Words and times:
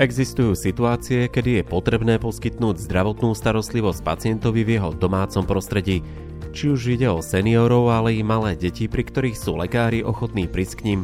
Existujú 0.00 0.56
situácie, 0.56 1.28
kedy 1.28 1.60
je 1.60 1.64
potrebné 1.68 2.16
poskytnúť 2.16 2.88
zdravotnú 2.88 3.36
starostlivosť 3.36 4.00
pacientovi 4.00 4.64
v 4.64 4.80
jeho 4.80 4.96
domácom 4.96 5.44
prostredí. 5.44 6.00
Či 6.56 6.72
už 6.72 6.96
ide 6.96 7.12
o 7.12 7.20
seniorov, 7.20 7.92
ale 7.92 8.16
i 8.16 8.24
malé 8.24 8.56
deti, 8.56 8.88
pri 8.88 9.04
ktorých 9.04 9.36
sú 9.36 9.60
lekári 9.60 10.00
ochotní 10.00 10.48
prísť 10.48 10.74
k 10.80 10.84
ním. 10.88 11.00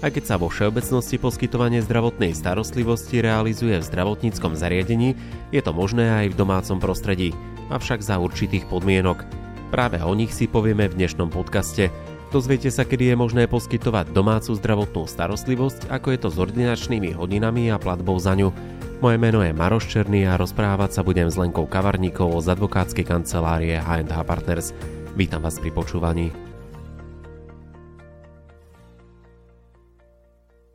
Aj 0.00 0.08
keď 0.08 0.24
sa 0.24 0.40
vo 0.40 0.48
všeobecnosti 0.48 1.20
poskytovanie 1.20 1.84
zdravotnej 1.84 2.32
starostlivosti 2.32 3.20
realizuje 3.20 3.76
v 3.76 3.88
zdravotníckom 3.92 4.56
zariadení, 4.56 5.20
je 5.52 5.60
to 5.60 5.76
možné 5.76 6.08
aj 6.08 6.32
v 6.32 6.38
domácom 6.40 6.80
prostredí, 6.80 7.36
avšak 7.68 8.00
za 8.00 8.16
určitých 8.16 8.64
podmienok. 8.72 9.20
Práve 9.68 10.00
o 10.00 10.16
nich 10.16 10.32
si 10.32 10.48
povieme 10.48 10.88
v 10.88 10.96
dnešnom 10.96 11.28
podcaste– 11.28 11.92
Dozviete 12.30 12.70
sa, 12.70 12.86
kedy 12.86 13.10
je 13.10 13.16
možné 13.18 13.50
poskytovať 13.50 14.14
domácu 14.14 14.54
zdravotnú 14.54 15.02
starostlivosť, 15.10 15.90
ako 15.90 16.14
je 16.14 16.18
to 16.22 16.28
s 16.30 16.38
ordinačnými 16.38 17.10
hodinami 17.18 17.74
a 17.74 17.76
platbou 17.82 18.14
za 18.22 18.38
ňu. 18.38 18.54
Moje 19.02 19.18
meno 19.18 19.42
je 19.42 19.50
Maroš 19.50 19.90
Černý 19.90 20.30
a 20.30 20.38
rozprávať 20.38 20.94
sa 20.94 21.02
budem 21.02 21.26
s 21.26 21.34
Lenkou 21.34 21.66
Kavarníkovou 21.66 22.38
z 22.38 22.54
advokátskej 22.54 23.02
kancelárie 23.02 23.74
H&H 23.82 24.14
Partners. 24.22 24.70
Vítam 25.18 25.42
vás 25.42 25.58
pri 25.58 25.74
počúvaní. 25.74 26.49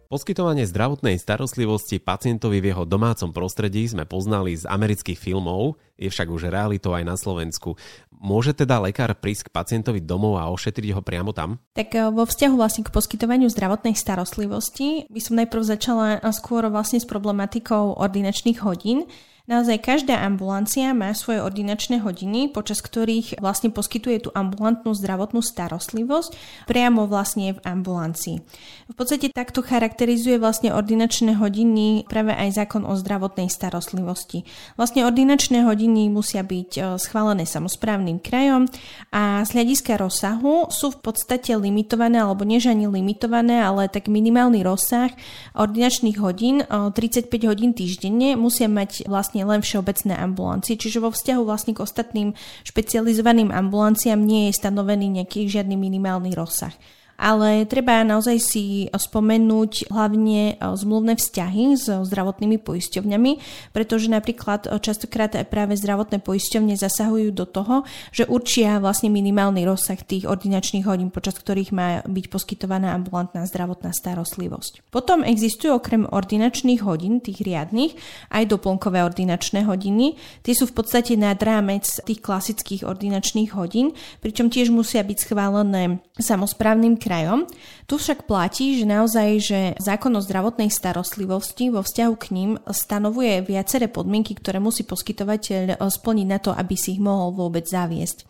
Poskytovanie 0.06 0.70
zdravotnej 0.70 1.18
starostlivosti 1.18 1.98
pacientovi 1.98 2.62
v 2.62 2.70
jeho 2.70 2.86
domácom 2.86 3.34
prostredí 3.34 3.90
sme 3.90 4.06
poznali 4.06 4.54
z 4.54 4.70
amerických 4.70 5.18
filmov, 5.18 5.82
je 5.98 6.14
však 6.14 6.30
už 6.30 6.54
realitou 6.54 6.94
aj 6.94 7.02
na 7.10 7.18
Slovensku. 7.18 7.74
Môže 8.14 8.54
teda 8.54 8.78
lekár 8.78 9.18
prísť 9.18 9.50
k 9.50 9.54
pacientovi 9.58 10.06
domov 10.06 10.38
a 10.38 10.54
ošetriť 10.54 10.94
ho 10.94 11.02
priamo 11.02 11.34
tam? 11.34 11.58
Tak 11.74 11.90
e, 11.98 12.14
vo 12.14 12.22
vzťahu 12.22 12.54
vlastne 12.54 12.86
k 12.86 12.94
poskytovaniu 12.94 13.50
zdravotnej 13.50 13.98
starostlivosti 13.98 15.10
by 15.10 15.22
som 15.26 15.42
najprv 15.42 15.62
začala 15.66 16.22
skôr 16.30 16.70
vlastne 16.70 17.02
s 17.02 17.10
problematikou 17.10 17.98
ordinačných 17.98 18.62
hodín. 18.62 19.10
Naozaj 19.46 19.78
každá 19.82 20.26
ambulancia 20.26 20.90
má 20.98 21.14
svoje 21.14 21.38
ordinačné 21.38 22.02
hodiny, 22.02 22.50
počas 22.50 22.82
ktorých 22.82 23.38
vlastne 23.38 23.70
poskytuje 23.70 24.26
tú 24.26 24.30
ambulantnú 24.34 24.98
zdravotnú 24.98 25.46
starostlivosť 25.46 26.34
priamo 26.66 27.06
vlastne 27.06 27.54
v 27.54 27.60
ambulancii. 27.62 28.42
V 28.86 28.96
podstate 28.98 29.30
takto 29.30 29.62
charakterizuje 29.62 30.42
vlastne 30.42 30.74
ordinačné 30.74 31.38
hodiny 31.38 32.10
práve 32.10 32.34
aj 32.34 32.58
zákon 32.58 32.90
o 32.90 32.94
zdravotnej 32.98 33.50
starostlivosti. 33.50 34.46
Vlastne 34.82 35.06
ordinačné 35.06 35.62
hodiny 35.62 36.10
musia 36.10 36.42
byť 36.42 36.72
e, 36.78 36.82
schválené 36.98 37.46
samozprávnym 37.46 38.22
krajom 38.22 38.66
a 39.14 39.46
z 39.46 39.50
hľadiska 39.58 40.02
rozsahu 40.02 40.74
sú 40.74 40.94
v 40.94 41.00
podstate 41.06 41.54
limitované, 41.54 42.18
alebo 42.18 42.46
než 42.46 42.66
ani 42.66 42.90
limitované, 42.90 43.62
ale 43.62 43.94
tak 43.94 44.10
minimálny 44.10 44.66
rozsah 44.66 45.14
ordinačných 45.54 46.18
hodín, 46.18 46.66
35 46.66 47.30
e, 47.30 47.46
hodín 47.46 47.72
týždenne, 47.78 48.34
musia 48.34 48.66
mať 48.66 49.06
vlastne 49.06 49.35
vlastne 49.36 49.52
len 49.52 49.60
všeobecné 49.60 50.16
ambulancie, 50.16 50.80
čiže 50.80 51.04
vo 51.04 51.12
vzťahu 51.12 51.44
vlastne 51.44 51.76
k 51.76 51.84
ostatným 51.84 52.32
špecializovaným 52.64 53.52
ambulanciám 53.52 54.16
nie 54.16 54.48
je 54.48 54.56
stanovený 54.56 55.20
nejaký 55.20 55.52
žiadny 55.52 55.76
minimálny 55.76 56.32
rozsah 56.32 56.72
ale 57.16 57.64
treba 57.64 58.04
naozaj 58.04 58.38
si 58.44 58.64
spomenúť 58.92 59.90
hlavne 59.92 60.54
e, 60.54 60.54
zmluvné 60.60 61.16
vzťahy 61.16 61.64
s 61.80 61.88
zdravotnými 61.88 62.60
poisťovňami, 62.60 63.32
pretože 63.72 64.12
napríklad 64.12 64.68
častokrát 64.84 65.32
aj 65.36 65.48
práve 65.48 65.80
zdravotné 65.80 66.20
poisťovne 66.20 66.76
zasahujú 66.76 67.32
do 67.32 67.48
toho, 67.48 67.88
že 68.12 68.28
určia 68.28 68.78
vlastne 68.84 69.08
minimálny 69.08 69.64
rozsah 69.64 69.98
tých 70.00 70.28
ordinačných 70.28 70.84
hodín, 70.84 71.10
počas 71.10 71.40
ktorých 71.40 71.72
má 71.72 72.04
byť 72.04 72.26
poskytovaná 72.28 72.92
ambulantná 72.92 73.48
zdravotná 73.48 73.96
starostlivosť. 73.96 74.92
Potom 74.92 75.24
existujú 75.24 75.80
okrem 75.80 76.04
ordinačných 76.08 76.84
hodín, 76.84 77.24
tých 77.24 77.42
riadnych, 77.42 77.96
aj 78.32 78.52
doplnkové 78.52 79.02
ordinačné 79.08 79.64
hodiny. 79.64 80.20
Tie 80.44 80.54
sú 80.54 80.68
v 80.68 80.76
podstate 80.76 81.16
nad 81.16 81.40
rámec 81.40 81.88
tých 82.04 82.20
klasických 82.20 82.84
ordinačných 82.84 83.56
hodín, 83.56 83.96
pričom 84.20 84.52
tiež 84.52 84.70
musia 84.72 85.02
byť 85.02 85.18
schválené 85.24 86.04
samozprávnym 86.20 87.00
krajom. 87.06 87.46
Tu 87.86 88.02
však 88.02 88.26
platí, 88.26 88.82
že 88.82 88.90
naozaj, 88.90 89.30
že 89.38 89.60
zákon 89.78 90.10
o 90.18 90.22
zdravotnej 90.26 90.74
starostlivosti 90.74 91.70
vo 91.70 91.86
vzťahu 91.86 92.14
k 92.18 92.26
ním 92.34 92.52
stanovuje 92.66 93.46
viaceré 93.46 93.86
podmienky, 93.86 94.34
ktoré 94.34 94.58
musí 94.58 94.82
poskytovateľ 94.82 95.78
splniť 95.78 96.28
na 96.28 96.42
to, 96.42 96.50
aby 96.50 96.74
si 96.74 96.98
ich 96.98 97.02
mohol 97.02 97.38
vôbec 97.38 97.70
zaviesť. 97.70 98.26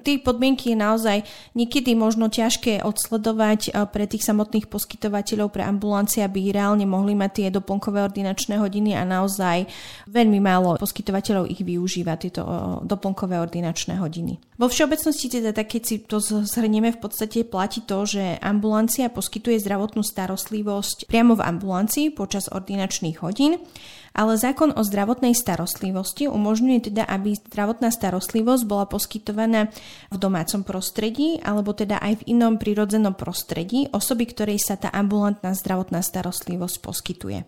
Tie 0.00 0.22
podmienky 0.22 0.72
je 0.72 0.78
naozaj 0.78 1.18
niekedy 1.52 1.92
možno 1.92 2.32
ťažké 2.32 2.80
odsledovať 2.80 3.60
eh, 3.68 3.84
pre 3.90 4.08
tých 4.08 4.24
samotných 4.24 4.70
poskytovateľov 4.70 5.52
pre 5.52 5.66
ambulancie, 5.66 6.24
aby 6.24 6.54
reálne 6.54 6.86
mohli 6.88 7.12
mať 7.12 7.30
tie 7.34 7.48
doplnkové 7.52 8.00
ordinačné 8.06 8.56
hodiny 8.56 8.96
a 8.96 9.04
naozaj 9.04 9.68
veľmi 10.08 10.38
málo 10.40 10.80
poskytovateľov 10.80 11.50
ich 11.50 11.60
využíva, 11.60 12.16
tieto 12.16 12.46
eh, 12.46 12.56
doplnkové 12.86 13.36
ordinačné 13.42 14.00
hodiny. 14.00 14.40
Vo 14.56 14.70
všeobecnosti 14.70 15.26
teda 15.26 15.50
tak, 15.50 15.74
keď 15.74 15.82
si 15.82 15.96
to 16.06 16.22
zhrnieme, 16.22 16.94
v 16.94 17.00
podstate 17.02 17.42
platí 17.42 17.82
to, 17.82 18.06
že 18.12 18.24
ambulancia 18.44 19.08
poskytuje 19.08 19.56
zdravotnú 19.64 20.04
starostlivosť 20.04 21.08
priamo 21.08 21.32
v 21.32 21.44
ambulancii 21.48 22.12
počas 22.12 22.52
ordinačných 22.52 23.24
hodín 23.24 23.56
ale 24.12 24.36
zákon 24.36 24.76
o 24.76 24.82
zdravotnej 24.84 25.32
starostlivosti 25.32 26.28
umožňuje 26.28 26.92
teda, 26.92 27.08
aby 27.08 27.32
zdravotná 27.36 27.88
starostlivosť 27.88 28.62
bola 28.68 28.84
poskytovaná 28.84 29.72
v 30.12 30.16
domácom 30.20 30.62
prostredí 30.62 31.40
alebo 31.40 31.72
teda 31.72 31.98
aj 32.00 32.22
v 32.22 32.36
inom 32.36 32.60
prirodzenom 32.60 33.16
prostredí 33.16 33.88
osoby, 33.90 34.28
ktorej 34.28 34.60
sa 34.60 34.76
tá 34.76 34.92
ambulantná 34.92 35.56
zdravotná 35.56 36.04
starostlivosť 36.04 36.76
poskytuje. 36.84 37.38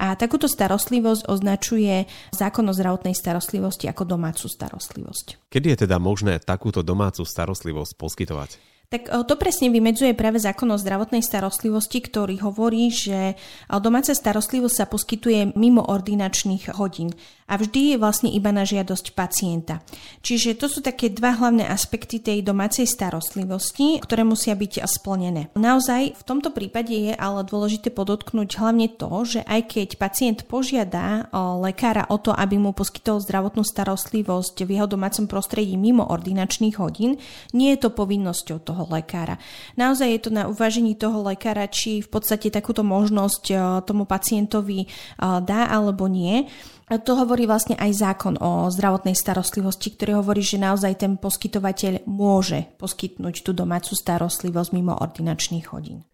A 0.00 0.16
takúto 0.16 0.48
starostlivosť 0.48 1.28
označuje 1.28 2.08
zákon 2.32 2.64
o 2.64 2.72
zdravotnej 2.72 3.12
starostlivosti 3.12 3.86
ako 3.92 4.08
domácu 4.08 4.48
starostlivosť. 4.48 5.52
Kedy 5.52 5.76
je 5.76 5.78
teda 5.84 6.00
možné 6.00 6.40
takúto 6.40 6.80
domácu 6.80 7.28
starostlivosť 7.28 7.92
poskytovať? 8.00 8.75
Tak 8.86 9.10
to 9.26 9.34
presne 9.34 9.74
vymedzuje 9.74 10.14
práve 10.14 10.38
zákon 10.38 10.70
o 10.70 10.78
zdravotnej 10.78 11.18
starostlivosti, 11.18 11.98
ktorý 11.98 12.38
hovorí, 12.46 12.94
že 12.94 13.34
domáca 13.82 14.14
starostlivosť 14.14 14.76
sa 14.78 14.86
poskytuje 14.86 15.58
mimo 15.58 15.82
ordinačných 15.82 16.78
hodín 16.78 17.10
a 17.46 17.58
vždy 17.58 17.94
je 17.94 17.96
vlastne 17.98 18.30
iba 18.30 18.50
na 18.50 18.66
žiadosť 18.66 19.14
pacienta. 19.14 19.78
Čiže 20.18 20.58
to 20.58 20.66
sú 20.66 20.82
také 20.82 21.14
dva 21.14 21.34
hlavné 21.34 21.62
aspekty 21.62 22.18
tej 22.18 22.42
domácej 22.42 22.90
starostlivosti, 22.90 24.02
ktoré 24.02 24.26
musia 24.26 24.58
byť 24.58 24.82
splnené. 24.82 25.54
Naozaj 25.54 26.18
v 26.18 26.22
tomto 26.26 26.50
prípade 26.50 26.90
je 26.90 27.14
ale 27.14 27.46
dôležité 27.46 27.94
podotknúť 27.94 28.58
hlavne 28.58 28.90
to, 28.90 29.10
že 29.22 29.40
aj 29.46 29.78
keď 29.78 29.88
pacient 29.94 30.38
požiada 30.50 31.30
lekára 31.62 32.06
o 32.10 32.18
to, 32.18 32.34
aby 32.34 32.58
mu 32.58 32.74
poskytol 32.74 33.22
zdravotnú 33.22 33.62
starostlivosť 33.62 34.66
v 34.66 34.70
jeho 34.78 34.90
domácom 34.90 35.30
prostredí 35.30 35.78
mimo 35.78 36.02
ordinačných 36.02 36.82
hodín, 36.82 37.18
nie 37.54 37.70
je 37.74 37.82
to 37.86 37.94
povinnosťou 37.94 38.58
toho 38.62 38.75
lekára. 38.84 39.40
Naozaj 39.80 40.08
je 40.12 40.20
to 40.20 40.30
na 40.34 40.44
uvážení 40.44 40.92
toho 40.92 41.24
lekára, 41.24 41.64
či 41.72 42.04
v 42.04 42.08
podstate 42.12 42.52
takúto 42.52 42.84
možnosť 42.84 43.44
tomu 43.88 44.04
pacientovi 44.04 44.84
dá 45.22 45.72
alebo 45.72 46.04
nie. 46.04 46.44
To 46.86 47.18
hovorí 47.18 47.48
vlastne 47.50 47.74
aj 47.80 47.90
zákon 47.98 48.34
o 48.38 48.68
zdravotnej 48.70 49.16
starostlivosti, 49.16 49.96
ktorý 49.96 50.20
hovorí, 50.22 50.44
že 50.44 50.60
naozaj 50.60 51.02
ten 51.02 51.16
poskytovateľ 51.18 52.04
môže 52.06 52.68
poskytnúť 52.78 53.42
tú 53.42 53.56
domácu 53.56 53.96
starostlivosť 53.96 54.70
mimo 54.76 54.94
ordinačných 54.94 55.66
hodín. 55.72 56.04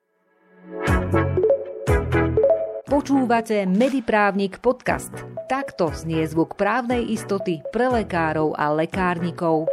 Počúvate 2.89 3.65
Mediprávnik 3.65 4.61
podcast. 4.61 5.12
Takto 5.49 5.93
znie 5.93 6.29
zvuk 6.29 6.61
právnej 6.61 7.05
istoty 7.09 7.65
pre 7.73 7.89
lekárov 7.89 8.53
a 8.53 8.69
lekárnikov. 8.73 9.65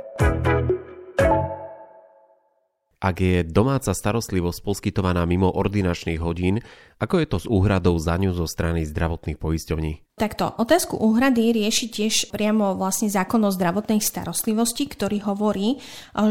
Ak 2.99 3.23
je 3.23 3.47
domáca 3.47 3.95
starostlivosť 3.95 4.59
poskytovaná 4.59 5.23
mimo 5.23 5.47
ordinačných 5.47 6.19
hodín, 6.19 6.59
ako 6.99 7.23
je 7.23 7.27
to 7.31 7.37
s 7.39 7.47
úhradou 7.47 7.95
za 7.95 8.19
ňu 8.19 8.35
zo 8.35 8.43
strany 8.43 8.83
zdravotných 8.83 9.39
poisťovní? 9.39 10.19
Takto, 10.19 10.51
otázku 10.59 10.99
úhrady 10.99 11.55
rieši 11.55 11.87
tiež 11.87 12.27
priamo 12.27 12.75
vlastne 12.75 13.07
zákon 13.07 13.39
o 13.47 13.55
zdravotnej 13.55 14.03
starostlivosti, 14.03 14.91
ktorý 14.91 15.23
hovorí, 15.31 15.79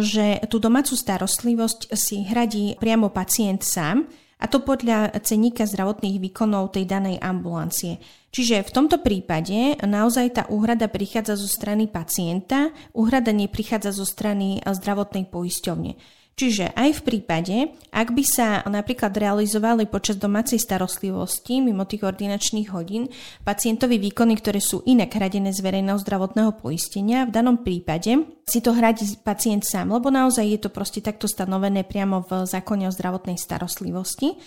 že 0.04 0.44
tú 0.52 0.60
domácu 0.60 0.93
starostlivosť 0.93 1.88
si 1.96 2.28
hradí 2.28 2.76
priamo 2.76 3.08
pacient 3.08 3.64
sám, 3.64 4.04
a 4.38 4.46
to 4.46 4.62
podľa 4.62 5.19
ceníka 5.26 5.66
zdravotných 5.66 6.22
výkonov 6.22 6.70
tej 6.70 6.87
danej 6.87 7.19
ambulancie. 7.19 7.98
Čiže 8.28 8.60
v 8.60 8.75
tomto 8.75 9.00
prípade 9.00 9.80
naozaj 9.80 10.26
tá 10.36 10.42
úhrada 10.52 10.86
prichádza 10.86 11.40
zo 11.40 11.48
strany 11.48 11.88
pacienta, 11.88 12.76
úhrada 12.92 13.32
neprichádza 13.32 13.96
zo 13.96 14.04
strany 14.04 14.60
zdravotnej 14.60 15.32
poisťovne. 15.32 15.96
Čiže 16.38 16.70
aj 16.70 17.02
v 17.02 17.02
prípade, 17.02 17.56
ak 17.90 18.14
by 18.14 18.22
sa 18.22 18.62
napríklad 18.70 19.10
realizovali 19.10 19.90
počas 19.90 20.22
domácej 20.22 20.62
starostlivosti 20.62 21.58
mimo 21.58 21.82
tých 21.82 22.06
ordinačných 22.06 22.70
hodín 22.70 23.10
pacientovi 23.42 23.98
výkony, 23.98 24.38
ktoré 24.38 24.62
sú 24.62 24.86
inak 24.86 25.19
hradené 25.19 25.50
z 25.50 25.58
verejného 25.58 25.98
zdravotného 25.98 26.54
poistenia, 26.62 27.26
v 27.26 27.34
danom 27.34 27.58
prípade 27.58 28.22
si 28.46 28.62
to 28.62 28.70
hradí 28.70 29.19
pacient 29.19 29.66
sám, 29.66 29.90
lebo 29.90 30.14
naozaj 30.14 30.46
je 30.46 30.62
to 30.62 30.70
proste 30.70 31.02
takto 31.02 31.26
stanovené 31.26 31.82
priamo 31.82 32.22
v 32.22 32.46
zákone 32.46 32.86
o 32.86 32.94
zdravotnej 32.94 33.34
starostlivosti. 33.34 34.38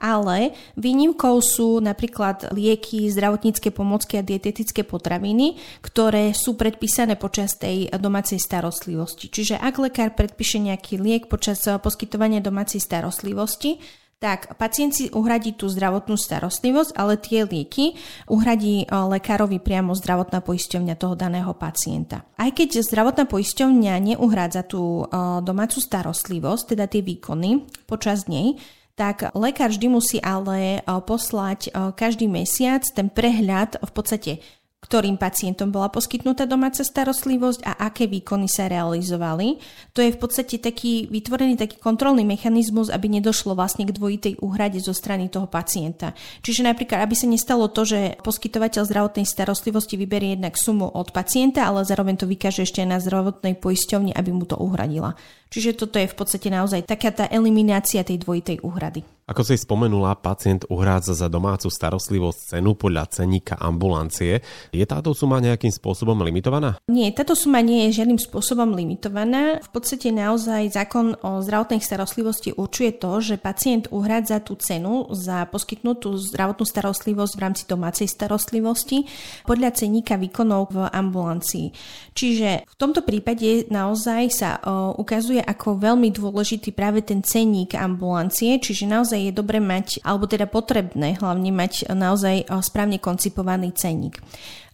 Ale 0.00 0.56
výnimkou 0.80 1.44
sú 1.44 1.78
napríklad 1.84 2.56
lieky, 2.56 3.12
zdravotnícke 3.12 3.68
pomocky 3.68 4.16
a 4.16 4.24
dietetické 4.24 4.80
potraviny, 4.80 5.60
ktoré 5.84 6.32
sú 6.32 6.56
predpísané 6.56 7.20
počas 7.20 7.60
tej 7.60 7.92
domácej 7.92 8.40
starostlivosti. 8.40 9.28
Čiže 9.28 9.60
ak 9.60 9.74
lekár 9.76 10.16
predpíše 10.16 10.56
nejaký 10.56 10.96
liek 10.96 11.28
počas 11.28 11.60
poskytovania 11.60 12.40
domácej 12.40 12.80
starostlivosti, 12.80 14.00
tak 14.20 14.52
pacient 14.60 14.92
si 14.92 15.08
uhradí 15.08 15.56
tú 15.56 15.64
zdravotnú 15.72 16.20
starostlivosť, 16.20 16.92
ale 16.92 17.16
tie 17.16 17.48
lieky 17.48 17.96
uhradí 18.28 18.84
e, 18.84 18.86
lekárovi 18.92 19.56
priamo 19.64 19.96
zdravotná 19.96 20.44
poisťovňa 20.44 20.94
toho 21.00 21.16
daného 21.16 21.56
pacienta. 21.56 22.28
Aj 22.36 22.52
keď 22.52 22.84
zdravotná 22.84 23.24
poisťovňa 23.24 23.96
neuhrádza 24.12 24.68
tú 24.68 25.08
e, 25.08 25.16
domácu 25.40 25.80
starostlivosť, 25.80 26.76
teda 26.76 26.84
tie 26.84 27.00
výkony 27.00 27.64
počas 27.88 28.28
nej, 28.28 28.60
tak 29.00 29.32
lekár 29.32 29.72
vždy 29.72 29.88
musí 29.88 30.20
ale 30.20 30.76
e, 30.76 30.80
poslať 30.84 31.72
každý 31.96 32.28
mesiac 32.28 32.84
ten 32.92 33.08
prehľad 33.08 33.80
v 33.80 33.90
podstate 33.96 34.32
ktorým 34.80 35.20
pacientom 35.20 35.68
bola 35.68 35.92
poskytnutá 35.92 36.48
domáca 36.48 36.80
starostlivosť 36.80 37.60
a 37.68 37.72
aké 37.92 38.08
výkony 38.08 38.48
sa 38.48 38.64
realizovali. 38.64 39.60
To 39.92 40.00
je 40.00 40.10
v 40.10 40.18
podstate 40.18 40.56
taký 40.56 41.04
vytvorený 41.12 41.60
taký 41.60 41.76
kontrolný 41.76 42.24
mechanizmus, 42.24 42.88
aby 42.88 43.12
nedošlo 43.20 43.52
vlastne 43.52 43.84
k 43.84 43.92
dvojitej 43.92 44.40
úhrade 44.40 44.80
zo 44.80 44.96
strany 44.96 45.28
toho 45.28 45.44
pacienta. 45.52 46.16
Čiže 46.40 46.64
napríklad, 46.64 47.04
aby 47.04 47.12
sa 47.12 47.28
nestalo 47.28 47.68
to, 47.68 47.84
že 47.84 48.16
poskytovateľ 48.24 48.88
zdravotnej 48.88 49.28
starostlivosti 49.28 50.00
vyberie 50.00 50.40
jednak 50.40 50.56
sumu 50.56 50.88
od 50.88 51.12
pacienta, 51.12 51.68
ale 51.68 51.84
zároveň 51.84 52.16
to 52.16 52.26
vykáže 52.26 52.64
ešte 52.64 52.80
na 52.88 53.04
zdravotnej 53.04 53.60
poisťovni, 53.60 54.16
aby 54.16 54.30
mu 54.32 54.48
to 54.48 54.56
uhradila. 54.56 55.12
Čiže 55.50 55.76
toto 55.76 55.98
je 55.98 56.06
v 56.06 56.14
podstate 56.14 56.46
naozaj 56.46 56.86
taká 56.86 57.10
tá 57.10 57.26
eliminácia 57.26 58.06
tej 58.06 58.22
dvojitej 58.22 58.62
úhrady. 58.62 59.02
Ako 59.30 59.46
si 59.46 59.58
spomenula, 59.58 60.18
pacient 60.18 60.66
uhrádza 60.70 61.14
za 61.14 61.30
domácu 61.30 61.70
starostlivosť 61.70 62.58
cenu 62.58 62.74
podľa 62.74 63.10
ceníka 63.14 63.54
ambulancie. 63.58 64.42
Je 64.70 64.86
táto 64.86 65.10
suma 65.12 65.42
nejakým 65.42 65.74
spôsobom 65.74 66.14
limitovaná? 66.22 66.78
Nie, 66.86 67.10
táto 67.10 67.34
suma 67.34 67.58
nie 67.58 67.90
je 67.90 68.02
žiadnym 68.02 68.22
spôsobom 68.22 68.70
limitovaná. 68.74 69.58
V 69.58 69.70
podstate 69.74 70.14
naozaj 70.14 70.70
zákon 70.74 71.18
o 71.26 71.42
zdravotnej 71.42 71.82
starostlivosti 71.82 72.54
určuje 72.54 72.94
to, 72.98 73.18
že 73.18 73.34
pacient 73.42 73.90
uhrádza 73.90 74.38
tú 74.42 74.54
cenu 74.54 75.10
za 75.10 75.50
poskytnutú 75.50 76.14
zdravotnú 76.14 76.62
starostlivosť 76.62 77.32
v 77.34 77.42
rámci 77.42 77.62
domácej 77.66 78.06
starostlivosti 78.06 79.10
podľa 79.42 79.74
ceníka 79.74 80.14
výkonov 80.14 80.70
v 80.70 80.86
ambulancii. 80.86 81.74
Čiže 82.14 82.70
v 82.70 82.76
tomto 82.78 83.02
prípade 83.02 83.66
naozaj 83.70 84.22
sa 84.30 84.50
ukazuje 84.94 85.42
ako 85.42 85.82
veľmi 85.82 86.14
dôležitý 86.14 86.70
práve 86.70 87.02
ten 87.02 87.26
cenník 87.26 87.74
ambulancie, 87.74 88.62
čiže 88.62 88.86
naozaj 88.86 89.18
je 89.18 89.32
dobre 89.34 89.58
mať, 89.58 90.04
alebo 90.06 90.30
teda 90.30 90.46
potrebné 90.46 91.18
hlavne 91.18 91.50
mať 91.50 91.90
naozaj 91.90 92.36
eh, 92.44 92.62
správne 92.62 93.02
koncipovaný 93.02 93.74
cenník. 93.74 94.22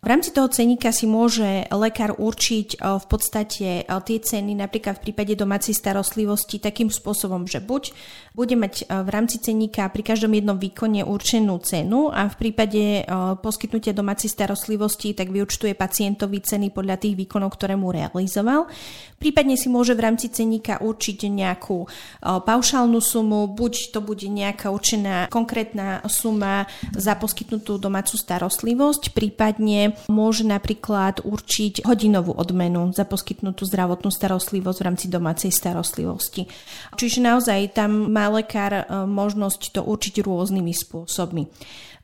V 0.04 0.06
rámci 0.06 0.28
toho 0.30 0.46
ceníka 0.52 0.92
si 0.92 1.08
môže 1.08 1.64
lekár 1.72 2.14
určiť 2.20 2.68
eh, 2.76 3.00
v 3.00 3.06
podstate 3.08 3.66
eh, 3.82 4.00
tie 4.04 4.18
ceny 4.20 4.52
napríklad 4.52 5.00
v 5.00 5.10
prípade 5.10 5.32
domácej 5.34 5.72
starostlivosti 5.72 6.60
takým 6.60 6.92
spôsobom, 6.92 7.48
že 7.48 7.64
buď 7.64 7.96
bude 8.36 8.52
mať 8.52 8.84
v 8.84 9.08
rámci 9.08 9.40
ceníka 9.40 9.88
pri 9.88 10.04
každom 10.04 10.36
jednom 10.36 10.60
výkone 10.60 11.00
určenú 11.00 11.56
cenu 11.64 12.12
a 12.12 12.28
v 12.28 12.36
prípade 12.36 13.08
poskytnutia 13.40 13.96
domácej 13.96 14.28
starostlivosti 14.28 15.16
tak 15.16 15.32
vyučtuje 15.32 15.72
pacientovi 15.72 16.44
ceny 16.44 16.68
podľa 16.68 17.00
tých 17.00 17.16
výkonov, 17.16 17.56
ktoré 17.56 17.80
mu 17.80 17.96
realizoval. 17.96 18.68
Prípadne 19.16 19.56
si 19.56 19.72
môže 19.72 19.96
v 19.96 20.04
rámci 20.04 20.28
ceníka 20.28 20.84
určiť 20.84 21.32
nejakú 21.32 21.88
paušálnu 22.20 23.00
sumu, 23.00 23.48
buď 23.48 23.96
to 23.96 24.04
bude 24.04 24.28
nejaká 24.28 24.68
určená 24.68 25.32
konkrétna 25.32 26.04
suma 26.04 26.68
za 26.92 27.16
poskytnutú 27.16 27.80
domácu 27.80 28.20
starostlivosť, 28.20 29.16
prípadne 29.16 29.85
môže 30.08 30.46
napríklad 30.46 31.22
určiť 31.22 31.84
hodinovú 31.84 32.32
odmenu 32.34 32.90
za 32.94 33.04
poskytnutú 33.04 33.68
zdravotnú 33.68 34.08
starostlivosť 34.08 34.78
v 34.80 34.86
rámci 34.86 35.06
domácej 35.12 35.50
starostlivosti. 35.52 36.48
Čiže 36.96 37.18
naozaj 37.20 37.76
tam 37.76 38.10
má 38.10 38.30
lekár 38.32 38.72
e, 38.72 38.82
možnosť 39.04 39.76
to 39.76 39.80
určiť 39.84 40.24
rôznymi 40.24 40.72
spôsobmi. 40.72 41.44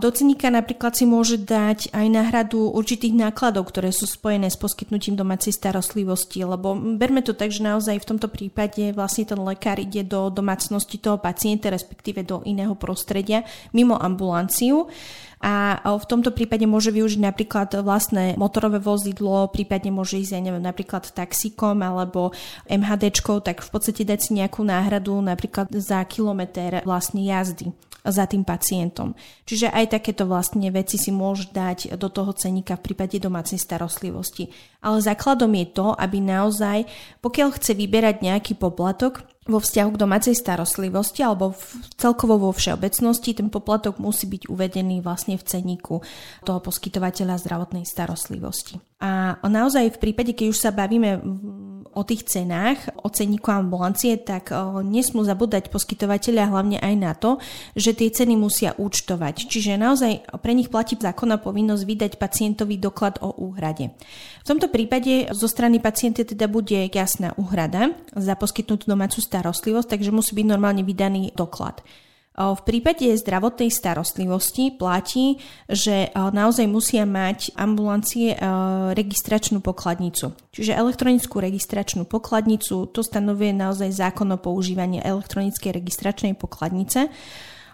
Do 0.03 0.11
ceníka 0.11 0.51
napríklad 0.51 0.99
si 0.99 1.07
môže 1.07 1.39
dať 1.39 1.95
aj 1.95 2.07
náhradu 2.11 2.75
určitých 2.75 3.15
nákladov, 3.15 3.71
ktoré 3.71 3.95
sú 3.95 4.11
spojené 4.11 4.51
s 4.51 4.59
poskytnutím 4.59 5.15
domácej 5.15 5.55
starostlivosti, 5.55 6.43
lebo 6.43 6.75
berme 6.75 7.23
to 7.23 7.39
tak, 7.39 7.55
že 7.55 7.63
naozaj 7.63 8.03
v 8.03 8.09
tomto 8.11 8.27
prípade 8.27 8.91
vlastne 8.99 9.31
ten 9.31 9.39
lekár 9.39 9.79
ide 9.79 10.03
do 10.03 10.27
domácnosti 10.27 10.99
toho 10.99 11.23
pacienta, 11.23 11.71
respektíve 11.71 12.27
do 12.27 12.43
iného 12.43 12.75
prostredia, 12.75 13.47
mimo 13.71 13.95
ambulanciu 13.95 14.91
a 15.43 15.83
v 15.83 16.07
tomto 16.07 16.31
prípade 16.31 16.63
môže 16.71 16.95
využiť 16.95 17.19
napríklad 17.19 17.83
vlastné 17.83 18.39
motorové 18.39 18.79
vozidlo, 18.79 19.51
prípadne 19.51 19.91
môže 19.91 20.23
ísť, 20.23 20.39
ja 20.39 20.41
neviem, 20.41 20.63
napríklad 20.63 21.11
taxikom 21.11 21.83
alebo 21.83 22.31
MHDčkou, 22.71 23.43
tak 23.43 23.67
v 23.67 23.71
podstate 23.75 24.07
dať 24.07 24.19
si 24.23 24.31
nejakú 24.39 24.63
náhradu 24.63 25.19
napríklad 25.19 25.67
za 25.75 25.99
kilometr 26.07 26.87
vlastne 26.87 27.27
jazdy 27.27 27.75
za 28.03 28.27
tým 28.27 28.43
pacientom. 28.43 29.15
Čiže 29.47 29.71
aj 29.71 29.99
takéto 29.99 30.27
vlastne 30.27 30.69
veci 30.75 30.99
si 30.99 31.15
môže 31.15 31.55
dať 31.55 31.95
do 31.95 32.09
toho 32.11 32.35
ceníka 32.35 32.75
v 32.79 32.91
prípade 32.91 33.23
domácej 33.23 33.63
starostlivosti. 33.63 34.51
Ale 34.83 34.99
základom 34.99 35.51
je 35.55 35.67
to, 35.71 35.87
aby 35.95 36.19
naozaj, 36.19 36.87
pokiaľ 37.23 37.49
chce 37.55 37.73
vyberať 37.79 38.27
nejaký 38.27 38.59
poplatok, 38.59 39.23
vo 39.43 39.59
vzťahu 39.59 39.91
k 39.91 40.01
domácej 40.07 40.35
starostlivosti 40.39 41.27
alebo 41.27 41.51
v, 41.51 41.63
celkovo 41.99 42.39
vo 42.39 42.55
všeobecnosti 42.55 43.35
ten 43.35 43.51
poplatok 43.51 43.99
musí 43.99 44.31
byť 44.31 44.47
uvedený 44.47 45.03
vlastne 45.03 45.35
v 45.35 45.43
ceníku 45.43 45.99
toho 46.47 46.63
poskytovateľa 46.63 47.43
zdravotnej 47.43 47.83
starostlivosti. 47.83 48.79
A 49.03 49.35
naozaj 49.43 49.99
v 49.99 50.03
prípade, 50.03 50.31
keď 50.31 50.47
už 50.55 50.59
sa 50.63 50.71
bavíme 50.71 51.19
o 51.93 52.03
tých 52.03 52.25
cenách, 52.25 52.89
o 53.05 53.09
ceníku 53.13 53.53
ambulancie, 53.53 54.17
tak 54.21 54.49
nesmú 54.83 55.23
zabúdať 55.23 55.69
poskytovateľia 55.69 56.49
hlavne 56.49 56.79
aj 56.81 56.95
na 56.97 57.13
to, 57.13 57.37
že 57.77 57.93
tie 57.93 58.09
ceny 58.09 58.35
musia 58.37 58.73
účtovať. 58.77 59.47
Čiže 59.47 59.77
naozaj 59.77 60.41
pre 60.41 60.57
nich 60.57 60.73
platí 60.73 60.97
zákonná 60.97 61.39
povinnosť 61.41 61.83
vydať 61.85 62.13
pacientovi 62.17 62.81
doklad 62.81 63.21
o 63.21 63.33
úhrade. 63.37 63.93
V 64.43 64.49
tomto 64.49 64.73
prípade 64.73 65.31
zo 65.31 65.47
strany 65.47 65.79
pacienta 65.79 66.25
teda 66.25 66.49
bude 66.49 66.89
jasná 66.89 67.37
úhrada 67.37 67.95
za 68.17 68.35
poskytnutú 68.35 68.89
domácu 68.89 69.21
starostlivosť, 69.21 69.97
takže 69.97 70.11
musí 70.11 70.33
byť 70.35 70.47
normálne 70.49 70.83
vydaný 70.83 71.31
doklad. 71.37 71.85
V 72.33 72.61
prípade 72.65 73.13
zdravotnej 73.13 73.69
starostlivosti 73.69 74.73
platí, 74.73 75.37
že 75.69 76.09
naozaj 76.17 76.65
musia 76.65 77.05
mať 77.05 77.53
ambulancie 77.61 78.33
registračnú 78.97 79.61
pokladnicu. 79.61 80.33
Čiže 80.49 80.73
elektronickú 80.73 81.45
registračnú 81.45 82.09
pokladnicu, 82.09 82.89
to 82.89 83.05
stanovuje 83.05 83.53
naozaj 83.53 83.93
zákon 83.93 84.33
o 84.33 84.41
používaní 84.41 85.05
elektronickej 85.05 85.77
registračnej 85.77 86.33
pokladnice. 86.33 87.13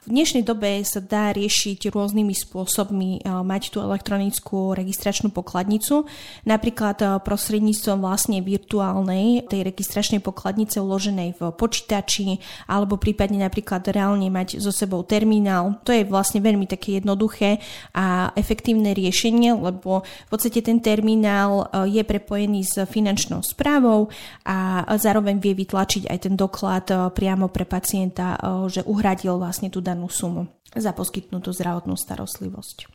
V 0.09 0.17
dnešnej 0.17 0.41
dobe 0.41 0.81
sa 0.89 1.05
dá 1.05 1.37
riešiť 1.37 1.93
rôznymi 1.93 2.33
spôsobmi 2.33 3.21
eh, 3.21 3.29
mať 3.29 3.77
tú 3.77 3.85
elektronickú 3.85 4.73
registračnú 4.73 5.29
pokladnicu, 5.29 6.09
napríklad 6.49 6.97
eh, 7.05 7.09
prostredníctvom 7.21 8.01
vlastne 8.01 8.41
virtuálnej 8.41 9.45
tej 9.53 9.69
registračnej 9.69 10.25
pokladnice 10.25 10.81
uloženej 10.81 11.37
v 11.37 11.53
počítači 11.53 12.41
alebo 12.73 12.97
prípadne 12.97 13.45
napríklad 13.45 13.85
reálne 13.93 14.33
mať 14.33 14.57
so 14.57 14.73
sebou 14.73 15.05
terminál. 15.05 15.77
To 15.85 15.93
je 15.93 16.09
vlastne 16.09 16.41
veľmi 16.41 16.65
také 16.65 17.05
jednoduché 17.05 17.61
a 17.93 18.33
efektívne 18.33 18.97
riešenie, 18.97 19.61
lebo 19.61 20.09
v 20.09 20.29
podstate 20.33 20.65
ten 20.65 20.81
terminál 20.81 21.69
eh, 21.69 22.01
je 22.01 22.03
prepojený 22.09 22.65
s 22.65 22.81
finančnou 22.89 23.45
správou 23.45 24.09
a 24.49 24.89
zároveň 24.97 25.37
vie 25.37 25.53
vytlačiť 25.53 26.09
aj 26.09 26.19
ten 26.25 26.33
doklad 26.33 27.13
priamo 27.13 27.53
pre 27.53 27.69
pacienta, 27.69 28.41
že 28.73 28.81
uhradil 28.89 29.37
vlastne 29.37 29.69
tú 29.69 29.85
danú 29.85 29.98
danú 29.99 30.07
sumu 30.07 30.47
za 30.79 30.95
poskytnutú 30.95 31.51
zdravotnú 31.51 31.99
starostlivosť. 31.99 32.87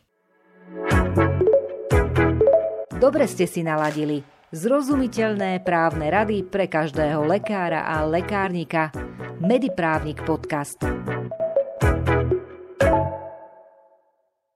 Dobre 2.96 3.28
ste 3.28 3.44
si 3.44 3.60
naladili. 3.60 4.24
Zrozumiteľné 4.56 5.60
právne 5.60 6.08
rady 6.08 6.48
pre 6.48 6.64
každého 6.64 7.28
lekára 7.28 7.84
a 7.84 8.08
lekárnika. 8.08 8.88
Mediprávnik 9.36 10.24
podcast. 10.24 10.80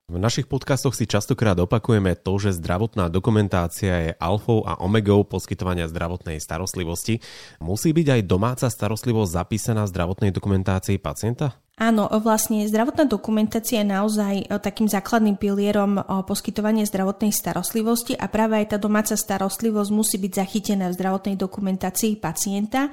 V 0.08 0.16
našich 0.16 0.48
podcastoch 0.48 0.96
si 0.96 1.04
častokrát 1.04 1.60
opakujeme 1.60 2.16
to, 2.16 2.40
že 2.40 2.56
zdravotná 2.56 3.12
dokumentácia 3.12 4.08
je 4.08 4.12
alfou 4.16 4.64
a 4.64 4.80
omegou 4.80 5.20
poskytovania 5.28 5.84
zdravotnej 5.84 6.40
starostlivosti. 6.40 7.20
Musí 7.60 7.92
byť 7.92 8.16
aj 8.16 8.20
domáca 8.24 8.66
starostlivosť 8.72 9.36
zapísaná 9.36 9.84
v 9.84 9.92
zdravotnej 9.92 10.30
dokumentácii 10.32 10.96
pacienta? 10.96 11.60
Áno, 11.78 12.10
vlastne 12.18 12.66
zdravotná 12.66 13.06
dokumentácia 13.06 13.86
je 13.86 13.86
naozaj 13.86 14.34
e, 14.42 14.44
takým 14.58 14.90
základným 14.90 15.38
pilierom 15.38 16.02
e, 16.02 16.26
poskytovania 16.26 16.82
zdravotnej 16.82 17.30
starostlivosti 17.30 18.18
a 18.18 18.26
práve 18.26 18.58
aj 18.58 18.74
tá 18.74 18.78
domáca 18.82 19.14
starostlivosť 19.14 19.90
musí 19.94 20.18
byť 20.18 20.32
zachytená 20.42 20.90
v 20.90 20.98
zdravotnej 20.98 21.38
dokumentácii 21.38 22.18
pacienta. 22.18 22.90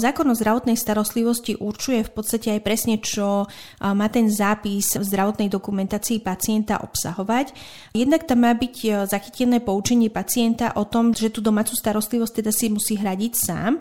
Zákon 0.00 0.24
o 0.24 0.32
zdravotnej 0.32 0.80
starostlivosti 0.80 1.60
určuje 1.60 2.08
v 2.08 2.10
podstate 2.16 2.56
aj 2.56 2.60
presne, 2.64 2.96
čo 3.04 3.44
e, 3.44 3.46
má 3.92 4.08
ten 4.08 4.32
zápis 4.32 4.96
v 4.96 5.04
zdravotnej 5.04 5.52
dokumentácii 5.52 6.24
pacienta 6.24 6.80
obsahovať. 6.80 7.52
Jednak 7.92 8.24
tam 8.24 8.48
má 8.48 8.56
byť 8.56 9.12
zachytené 9.12 9.60
poučenie 9.60 10.08
pacienta 10.08 10.72
o 10.80 10.88
tom, 10.88 11.12
že 11.12 11.28
tú 11.28 11.44
domácu 11.44 11.76
starostlivosť 11.76 12.40
teda 12.40 12.48
si 12.48 12.72
musí 12.72 12.96
hradiť 12.96 13.32
sám. 13.36 13.76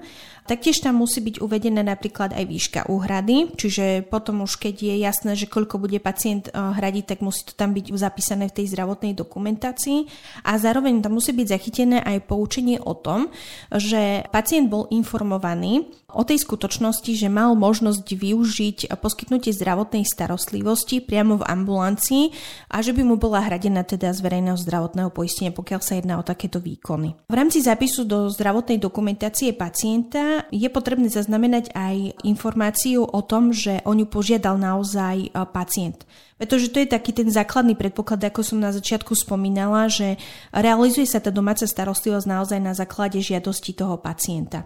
Taktiež 0.52 0.84
tam 0.84 1.00
musí 1.00 1.24
byť 1.24 1.40
uvedená 1.40 1.80
napríklad 1.80 2.36
aj 2.36 2.44
výška 2.44 2.82
úhrady, 2.92 3.56
čiže 3.56 4.04
potom 4.04 4.44
už 4.44 4.60
keď 4.60 4.84
je 4.84 4.96
jasné, 5.00 5.32
že 5.40 5.48
koľko 5.48 5.80
bude 5.80 5.96
pacient 6.04 6.52
eh, 6.52 6.60
hradiť, 6.60 7.16
tak 7.16 7.20
musí 7.24 7.48
to 7.48 7.56
tam 7.56 7.72
byť 7.72 7.96
zapísané 7.96 8.52
v 8.52 8.60
tej 8.60 8.76
zdravotnej 8.76 9.16
dokumentácii. 9.16 10.12
A 10.44 10.60
zároveň 10.60 11.00
tam 11.00 11.16
musí 11.16 11.32
byť 11.32 11.48
zachytené 11.56 12.04
aj 12.04 12.28
poučenie 12.28 12.84
o 12.84 12.92
tom, 12.92 13.32
že 13.72 14.28
pacient 14.28 14.68
bol 14.68 14.92
informovaný 14.92 15.88
o 16.16 16.24
tej 16.24 16.44
skutočnosti, 16.44 17.12
že 17.16 17.28
mal 17.28 17.54
možnosť 17.60 18.08
využiť 18.08 18.78
poskytnutie 19.02 19.50
zdravotnej 19.52 20.06
starostlivosti 20.06 21.02
priamo 21.02 21.42
v 21.42 21.48
ambulancii 21.50 22.24
a 22.70 22.80
že 22.86 22.94
by 22.94 23.02
mu 23.02 23.18
bola 23.18 23.42
hradená 23.42 23.82
teda 23.82 24.14
z 24.14 24.22
verejného 24.22 24.56
zdravotného 24.56 25.10
poistenia, 25.10 25.52
pokiaľ 25.52 25.82
sa 25.82 25.98
jedná 25.98 26.22
o 26.22 26.24
takéto 26.24 26.62
výkony. 26.62 27.18
V 27.28 27.36
rámci 27.36 27.66
zápisu 27.66 28.06
do 28.06 28.30
zdravotnej 28.30 28.78
dokumentácie 28.78 29.52
pacienta 29.58 30.46
je 30.54 30.70
potrebné 30.70 31.10
zaznamenať 31.10 31.74
aj 31.74 32.24
informáciu 32.24 33.04
o 33.04 33.22
tom, 33.26 33.52
že 33.52 33.82
o 33.84 33.92
ňu 33.98 34.06
požiadal 34.08 34.62
naozaj 34.62 35.34
pacient. 35.50 36.06
Pretože 36.42 36.74
to 36.74 36.82
je 36.82 36.90
taký 36.90 37.14
ten 37.14 37.30
základný 37.30 37.78
predpoklad, 37.78 38.18
ako 38.26 38.42
som 38.42 38.58
na 38.58 38.74
začiatku 38.74 39.14
spomínala, 39.14 39.86
že 39.86 40.18
realizuje 40.50 41.06
sa 41.06 41.22
tá 41.22 41.30
domáca 41.30 41.70
starostlivosť 41.70 42.26
naozaj 42.26 42.58
na 42.58 42.74
základe 42.74 43.22
žiadosti 43.22 43.78
toho 43.78 44.02
pacienta. 44.02 44.66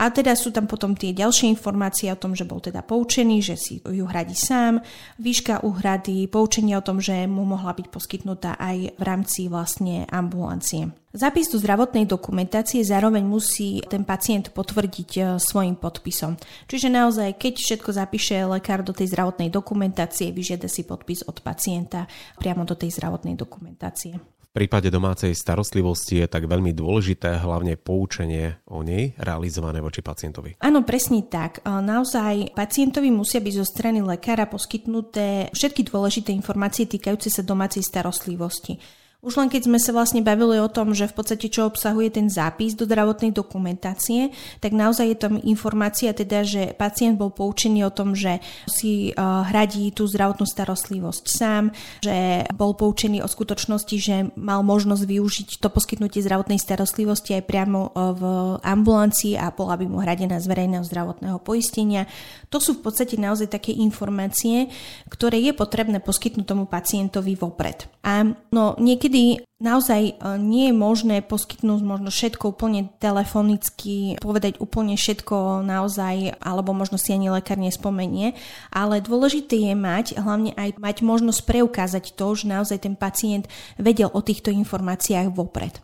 A 0.00 0.08
teda 0.08 0.32
sú 0.32 0.48
tam 0.48 0.64
potom 0.64 0.96
tie 0.96 1.12
ďalšie 1.12 1.52
informácie 1.52 2.08
o 2.08 2.16
tom, 2.16 2.32
že 2.32 2.48
bol 2.48 2.64
teda 2.64 2.80
poučený, 2.80 3.44
že 3.44 3.60
si 3.60 3.84
ju 3.84 4.08
hradí 4.08 4.32
sám, 4.32 4.80
výška 5.20 5.60
úhrady, 5.60 6.24
poučenie 6.24 6.72
o 6.80 6.80
tom, 6.80 7.04
že 7.04 7.28
mu 7.28 7.44
mohla 7.44 7.76
byť 7.76 7.92
poskytnutá 7.92 8.56
aj 8.56 8.96
v 8.96 9.02
rámci 9.04 9.52
vlastne 9.52 10.08
ambulancie. 10.08 10.88
Zápis 11.10 11.50
do 11.50 11.58
zdravotnej 11.58 12.06
dokumentácie 12.06 12.86
zároveň 12.86 13.26
musí 13.26 13.82
ten 13.90 14.06
pacient 14.06 14.54
potvrdiť 14.54 15.10
e, 15.18 15.22
svojim 15.42 15.74
podpisom. 15.74 16.38
Čiže 16.70 16.86
naozaj, 16.86 17.34
keď 17.34 17.54
všetko 17.58 17.90
zapíše 17.90 18.38
lekár 18.46 18.86
do 18.86 18.94
tej 18.94 19.10
zdravotnej 19.10 19.50
dokumentácie, 19.50 20.30
vyžiada 20.30 20.70
si 20.70 20.86
podpis 20.86 21.26
od 21.26 21.42
pacienta 21.42 22.06
priamo 22.38 22.62
do 22.62 22.78
tej 22.78 22.94
zdravotnej 22.94 23.34
dokumentácie. 23.34 24.22
V 24.22 24.48
prípade 24.54 24.86
domácej 24.86 25.34
starostlivosti 25.34 26.22
je 26.22 26.30
tak 26.30 26.46
veľmi 26.46 26.70
dôležité 26.70 27.42
hlavne 27.42 27.74
poučenie 27.74 28.62
o 28.70 28.86
nej 28.86 29.10
realizované 29.18 29.82
voči 29.82 30.06
pacientovi. 30.06 30.62
Áno, 30.62 30.86
presne 30.86 31.26
tak. 31.26 31.58
E, 31.58 31.74
naozaj 31.74 32.54
pacientovi 32.54 33.10
musia 33.10 33.42
byť 33.42 33.54
zo 33.58 33.66
strany 33.66 33.98
lekára 33.98 34.46
poskytnuté 34.46 35.50
všetky 35.50 35.90
dôležité 35.90 36.30
informácie 36.30 36.86
týkajúce 36.86 37.34
sa 37.34 37.42
domácej 37.42 37.82
starostlivosti. 37.82 38.78
Už 39.20 39.36
len 39.36 39.52
keď 39.52 39.68
sme 39.68 39.76
sa 39.76 39.92
vlastne 39.92 40.24
bavili 40.24 40.56
o 40.56 40.72
tom, 40.72 40.96
že 40.96 41.04
v 41.04 41.12
podstate 41.12 41.52
čo 41.52 41.68
obsahuje 41.68 42.08
ten 42.08 42.32
zápis 42.32 42.72
do 42.72 42.88
zdravotnej 42.88 43.36
dokumentácie, 43.36 44.32
tak 44.64 44.72
naozaj 44.72 45.12
je 45.12 45.18
tam 45.20 45.36
informácia 45.44 46.16
teda, 46.16 46.40
že 46.40 46.72
pacient 46.72 47.20
bol 47.20 47.28
poučený 47.28 47.84
o 47.84 47.92
tom, 47.92 48.16
že 48.16 48.40
si 48.64 49.12
uh, 49.12 49.44
hradí 49.44 49.92
tú 49.92 50.08
zdravotnú 50.08 50.48
starostlivosť 50.48 51.24
sám, 51.28 51.68
že 52.00 52.48
bol 52.56 52.72
poučený 52.72 53.20
o 53.20 53.28
skutočnosti, 53.28 53.96
že 54.00 54.32
mal 54.40 54.64
možnosť 54.64 55.04
využiť 55.04 55.48
to 55.60 55.68
poskytnutie 55.68 56.24
zdravotnej 56.24 56.56
starostlivosti 56.56 57.36
aj 57.36 57.44
priamo 57.44 57.92
uh, 57.92 58.16
v 58.16 58.22
ambulancii 58.64 59.36
a 59.36 59.52
bola 59.52 59.76
by 59.76 59.84
mu 59.84 60.00
hradená 60.00 60.40
z 60.40 60.48
verejného 60.48 60.84
zdravotného 60.88 61.36
poistenia. 61.44 62.08
To 62.48 62.56
sú 62.56 62.80
v 62.80 62.88
podstate 62.88 63.20
naozaj 63.20 63.52
také 63.52 63.76
informácie, 63.76 64.72
ktoré 65.12 65.44
je 65.44 65.52
potrebné 65.52 66.00
poskytnúť 66.00 66.48
tomu 66.48 66.64
pacientovi 66.64 67.36
vopred. 67.36 67.84
A 68.00 68.24
no 68.48 68.80
niekedy 68.80 69.09
niekedy 69.10 69.49
naozaj 69.60 70.02
e, 70.02 70.12
nie 70.40 70.72
je 70.72 70.74
možné 70.74 71.16
poskytnúť 71.20 71.80
možno 71.84 72.08
všetko 72.08 72.56
úplne 72.56 72.88
telefonicky, 72.98 74.16
povedať 74.18 74.56
úplne 74.58 74.96
všetko 74.96 75.62
naozaj, 75.62 76.40
alebo 76.40 76.72
možno 76.72 76.96
si 76.96 77.12
ani 77.12 77.28
lekár 77.28 77.60
nespomenie, 77.60 78.34
ale 78.72 79.04
dôležité 79.04 79.70
je 79.70 79.76
mať, 79.76 80.06
hlavne 80.16 80.56
aj 80.56 80.80
mať 80.80 80.96
možnosť 81.04 81.40
preukázať 81.44 82.04
to, 82.16 82.26
že 82.34 82.50
naozaj 82.50 82.88
ten 82.88 82.96
pacient 82.96 83.46
vedel 83.76 84.08
o 84.10 84.20
týchto 84.24 84.48
informáciách 84.50 85.30
vopred. 85.30 85.78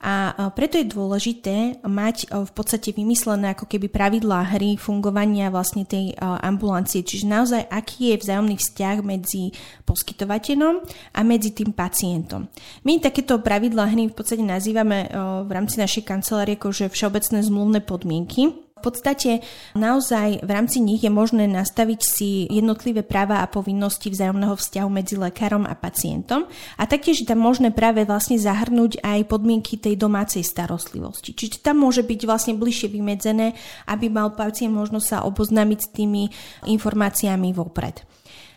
A 0.00 0.32
preto 0.56 0.80
je 0.80 0.88
dôležité 0.88 1.76
mať 1.84 2.32
v 2.32 2.52
podstate 2.56 2.96
vymyslené 2.96 3.52
ako 3.52 3.68
keby 3.68 3.92
pravidlá 3.92 4.56
hry 4.56 4.80
fungovania 4.80 5.52
vlastne 5.52 5.84
tej 5.84 6.16
ambulancie. 6.16 7.04
Čiže 7.04 7.28
naozaj, 7.28 7.62
aký 7.68 8.16
je 8.16 8.24
vzájomný 8.24 8.56
vzťah 8.56 8.96
medzi 9.04 9.52
poskytovateľom 9.84 10.80
a 11.12 11.20
medzi 11.20 11.52
tým 11.52 11.76
pacientom. 11.76 12.48
My 12.88 12.96
takéto 13.10 13.42
pravidlá 13.42 13.90
hry 13.90 14.06
v 14.06 14.14
podstate 14.14 14.46
nazývame 14.46 15.10
v 15.42 15.50
rámci 15.50 15.82
našej 15.82 16.06
kancelárie 16.06 16.54
ako 16.54 16.70
že 16.70 16.86
všeobecné 16.86 17.42
zmluvné 17.42 17.82
podmienky. 17.82 18.54
V 18.80 18.88
podstate 18.88 19.44
naozaj 19.76 20.40
v 20.40 20.50
rámci 20.56 20.80
nich 20.80 21.04
je 21.04 21.12
možné 21.12 21.44
nastaviť 21.44 22.00
si 22.00 22.48
jednotlivé 22.48 23.04
práva 23.04 23.44
a 23.44 23.50
povinnosti 23.50 24.08
vzájomného 24.08 24.56
vzťahu 24.56 24.88
medzi 24.88 25.20
lekárom 25.20 25.68
a 25.68 25.76
pacientom 25.76 26.48
a 26.80 26.88
taktiež 26.88 27.20
je 27.20 27.28
tam 27.28 27.44
možné 27.44 27.76
práve 27.76 28.08
vlastne 28.08 28.40
zahrnúť 28.40 29.04
aj 29.04 29.28
podmienky 29.28 29.76
tej 29.76 30.00
domácej 30.00 30.40
starostlivosti. 30.40 31.36
Čiže 31.36 31.60
tam 31.60 31.84
môže 31.84 32.00
byť 32.00 32.20
vlastne 32.24 32.56
bližšie 32.56 32.88
vymedzené, 32.88 33.52
aby 33.84 34.08
mal 34.08 34.32
pacient 34.32 34.72
možnosť 34.72 35.06
sa 35.12 35.18
oboznámiť 35.28 35.78
s 35.84 35.88
tými 35.92 36.22
informáciami 36.64 37.52
vopred. 37.52 38.00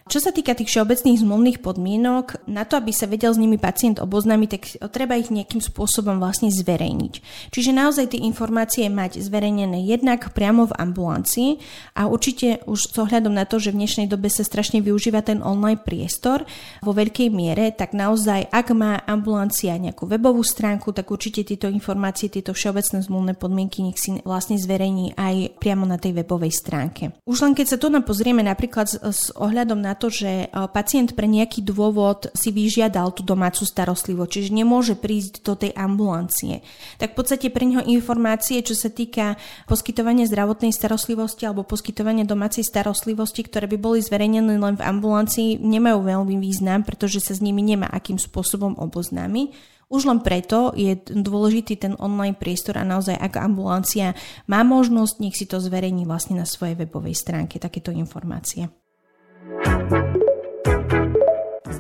Čo 0.04 0.20
sa 0.20 0.36
týka 0.36 0.52
tých 0.52 0.68
všeobecných 0.68 1.24
zmluvných 1.24 1.60
podmienok, 1.64 2.44
na 2.52 2.68
to, 2.68 2.76
aby 2.76 2.92
sa 2.92 3.08
vedel 3.08 3.32
s 3.32 3.40
nimi 3.40 3.56
pacient 3.56 4.04
oboznámiť, 4.04 4.50
tak 4.52 4.64
treba 4.92 5.16
ich 5.16 5.32
nejakým 5.32 5.64
spôsobom 5.64 6.20
vlastne 6.20 6.52
zverejniť. 6.52 7.14
Čiže 7.56 7.72
naozaj 7.72 8.12
tie 8.12 8.22
informácie 8.28 8.92
mať 8.92 9.24
zverejnené 9.24 9.80
jednak 9.88 10.36
priamo 10.36 10.68
v 10.68 10.76
ambulancii 10.76 11.50
a 11.96 12.12
určite 12.12 12.60
už 12.68 12.92
s 12.92 12.96
ohľadom 13.00 13.32
na 13.32 13.48
to, 13.48 13.64
že 13.64 13.72
v 13.72 13.80
dnešnej 13.80 14.12
dobe 14.12 14.28
sa 14.28 14.44
strašne 14.44 14.84
využíva 14.84 15.24
ten 15.24 15.40
online 15.40 15.80
priestor 15.80 16.44
vo 16.84 16.92
veľkej 16.92 17.32
miere, 17.32 17.72
tak 17.72 17.96
naozaj, 17.96 18.52
ak 18.52 18.76
má 18.76 19.00
ambulancia 19.08 19.72
nejakú 19.80 20.04
webovú 20.04 20.44
stránku, 20.44 20.92
tak 20.92 21.08
určite 21.08 21.48
tieto 21.48 21.72
informácie, 21.72 22.28
tieto 22.28 22.52
všeobecné 22.52 23.08
zmluvné 23.08 23.34
podmienky 23.40 23.80
nech 23.88 23.96
si 23.96 24.20
vlastne 24.28 24.60
zverejní 24.60 25.16
aj 25.16 25.58
priamo 25.64 25.88
na 25.88 25.96
tej 25.96 26.20
webovej 26.20 26.52
stránke. 26.52 27.16
Už 27.24 27.40
len 27.40 27.56
keď 27.56 27.76
sa 27.76 27.78
tu 27.80 27.88
pozrieme 28.04 28.44
napríklad 28.44 28.90
s 28.92 29.32
ohľadom 29.38 29.80
na 29.80 29.93
to, 29.96 30.14
že 30.14 30.46
e, 30.46 30.48
pacient 30.70 31.18
pre 31.18 31.26
nejaký 31.26 31.66
dôvod 31.66 32.30
si 32.36 32.50
vyžiadal 32.54 33.14
tú 33.16 33.22
domácu 33.22 33.66
starostlivosť, 33.66 34.30
čiže 34.30 34.50
nemôže 34.52 34.94
prísť 34.98 35.42
do 35.46 35.54
tej 35.58 35.72
ambulancie. 35.74 36.62
Tak 37.02 37.14
v 37.14 37.18
podstate 37.18 37.48
pre 37.50 37.66
neho 37.66 37.84
informácie, 37.86 38.62
čo 38.62 38.76
sa 38.76 38.92
týka 38.92 39.40
poskytovania 39.66 40.30
zdravotnej 40.30 40.76
starostlivosti 40.76 41.48
alebo 41.48 41.68
poskytovania 41.68 42.28
domácej 42.28 42.66
starostlivosti, 42.66 43.46
ktoré 43.46 43.66
by 43.72 43.78
boli 43.78 44.00
zverejnené 44.04 44.60
len 44.60 44.76
v 44.76 44.86
ambulancii, 44.86 45.58
nemajú 45.62 46.04
veľmi 46.04 46.36
význam, 46.38 46.86
pretože 46.86 47.24
sa 47.24 47.34
s 47.34 47.44
nimi 47.44 47.64
nemá 47.64 47.90
akým 47.90 48.20
spôsobom 48.20 48.76
oboznámiť. 48.78 49.74
Už 49.94 50.10
len 50.10 50.26
preto 50.26 50.74
je 50.74 50.98
dôležitý 50.98 51.78
ten 51.78 51.94
online 52.02 52.34
priestor 52.34 52.82
a 52.82 52.88
naozaj 52.88 53.14
ak 53.14 53.38
ambulancia 53.38 54.18
má 54.50 54.66
možnosť, 54.66 55.22
nech 55.22 55.38
si 55.38 55.46
to 55.46 55.62
zverejní 55.62 56.10
vlastne 56.10 56.42
na 56.42 56.50
svojej 56.50 56.74
webovej 56.74 57.14
stránke 57.14 57.62
takéto 57.62 57.94
informácie. 57.94 58.74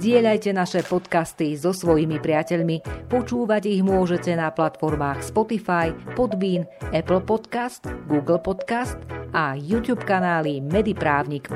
Zdieľajte 0.03 0.51
naše 0.51 0.83
podcasty 0.83 1.55
so 1.55 1.71
svojimi 1.71 2.19
priateľmi. 2.19 3.07
Počúvať 3.07 3.71
ich 3.71 3.79
môžete 3.79 4.35
na 4.35 4.51
platformách 4.51 5.23
Spotify, 5.23 5.95
Podbean, 6.11 6.67
Apple 6.91 7.23
Podcast, 7.23 7.87
Google 8.11 8.43
Podcast 8.43 8.99
a 9.31 9.55
YouTube 9.55 10.03
kanály 10.03 10.59
Mediprávnik. 10.59 11.47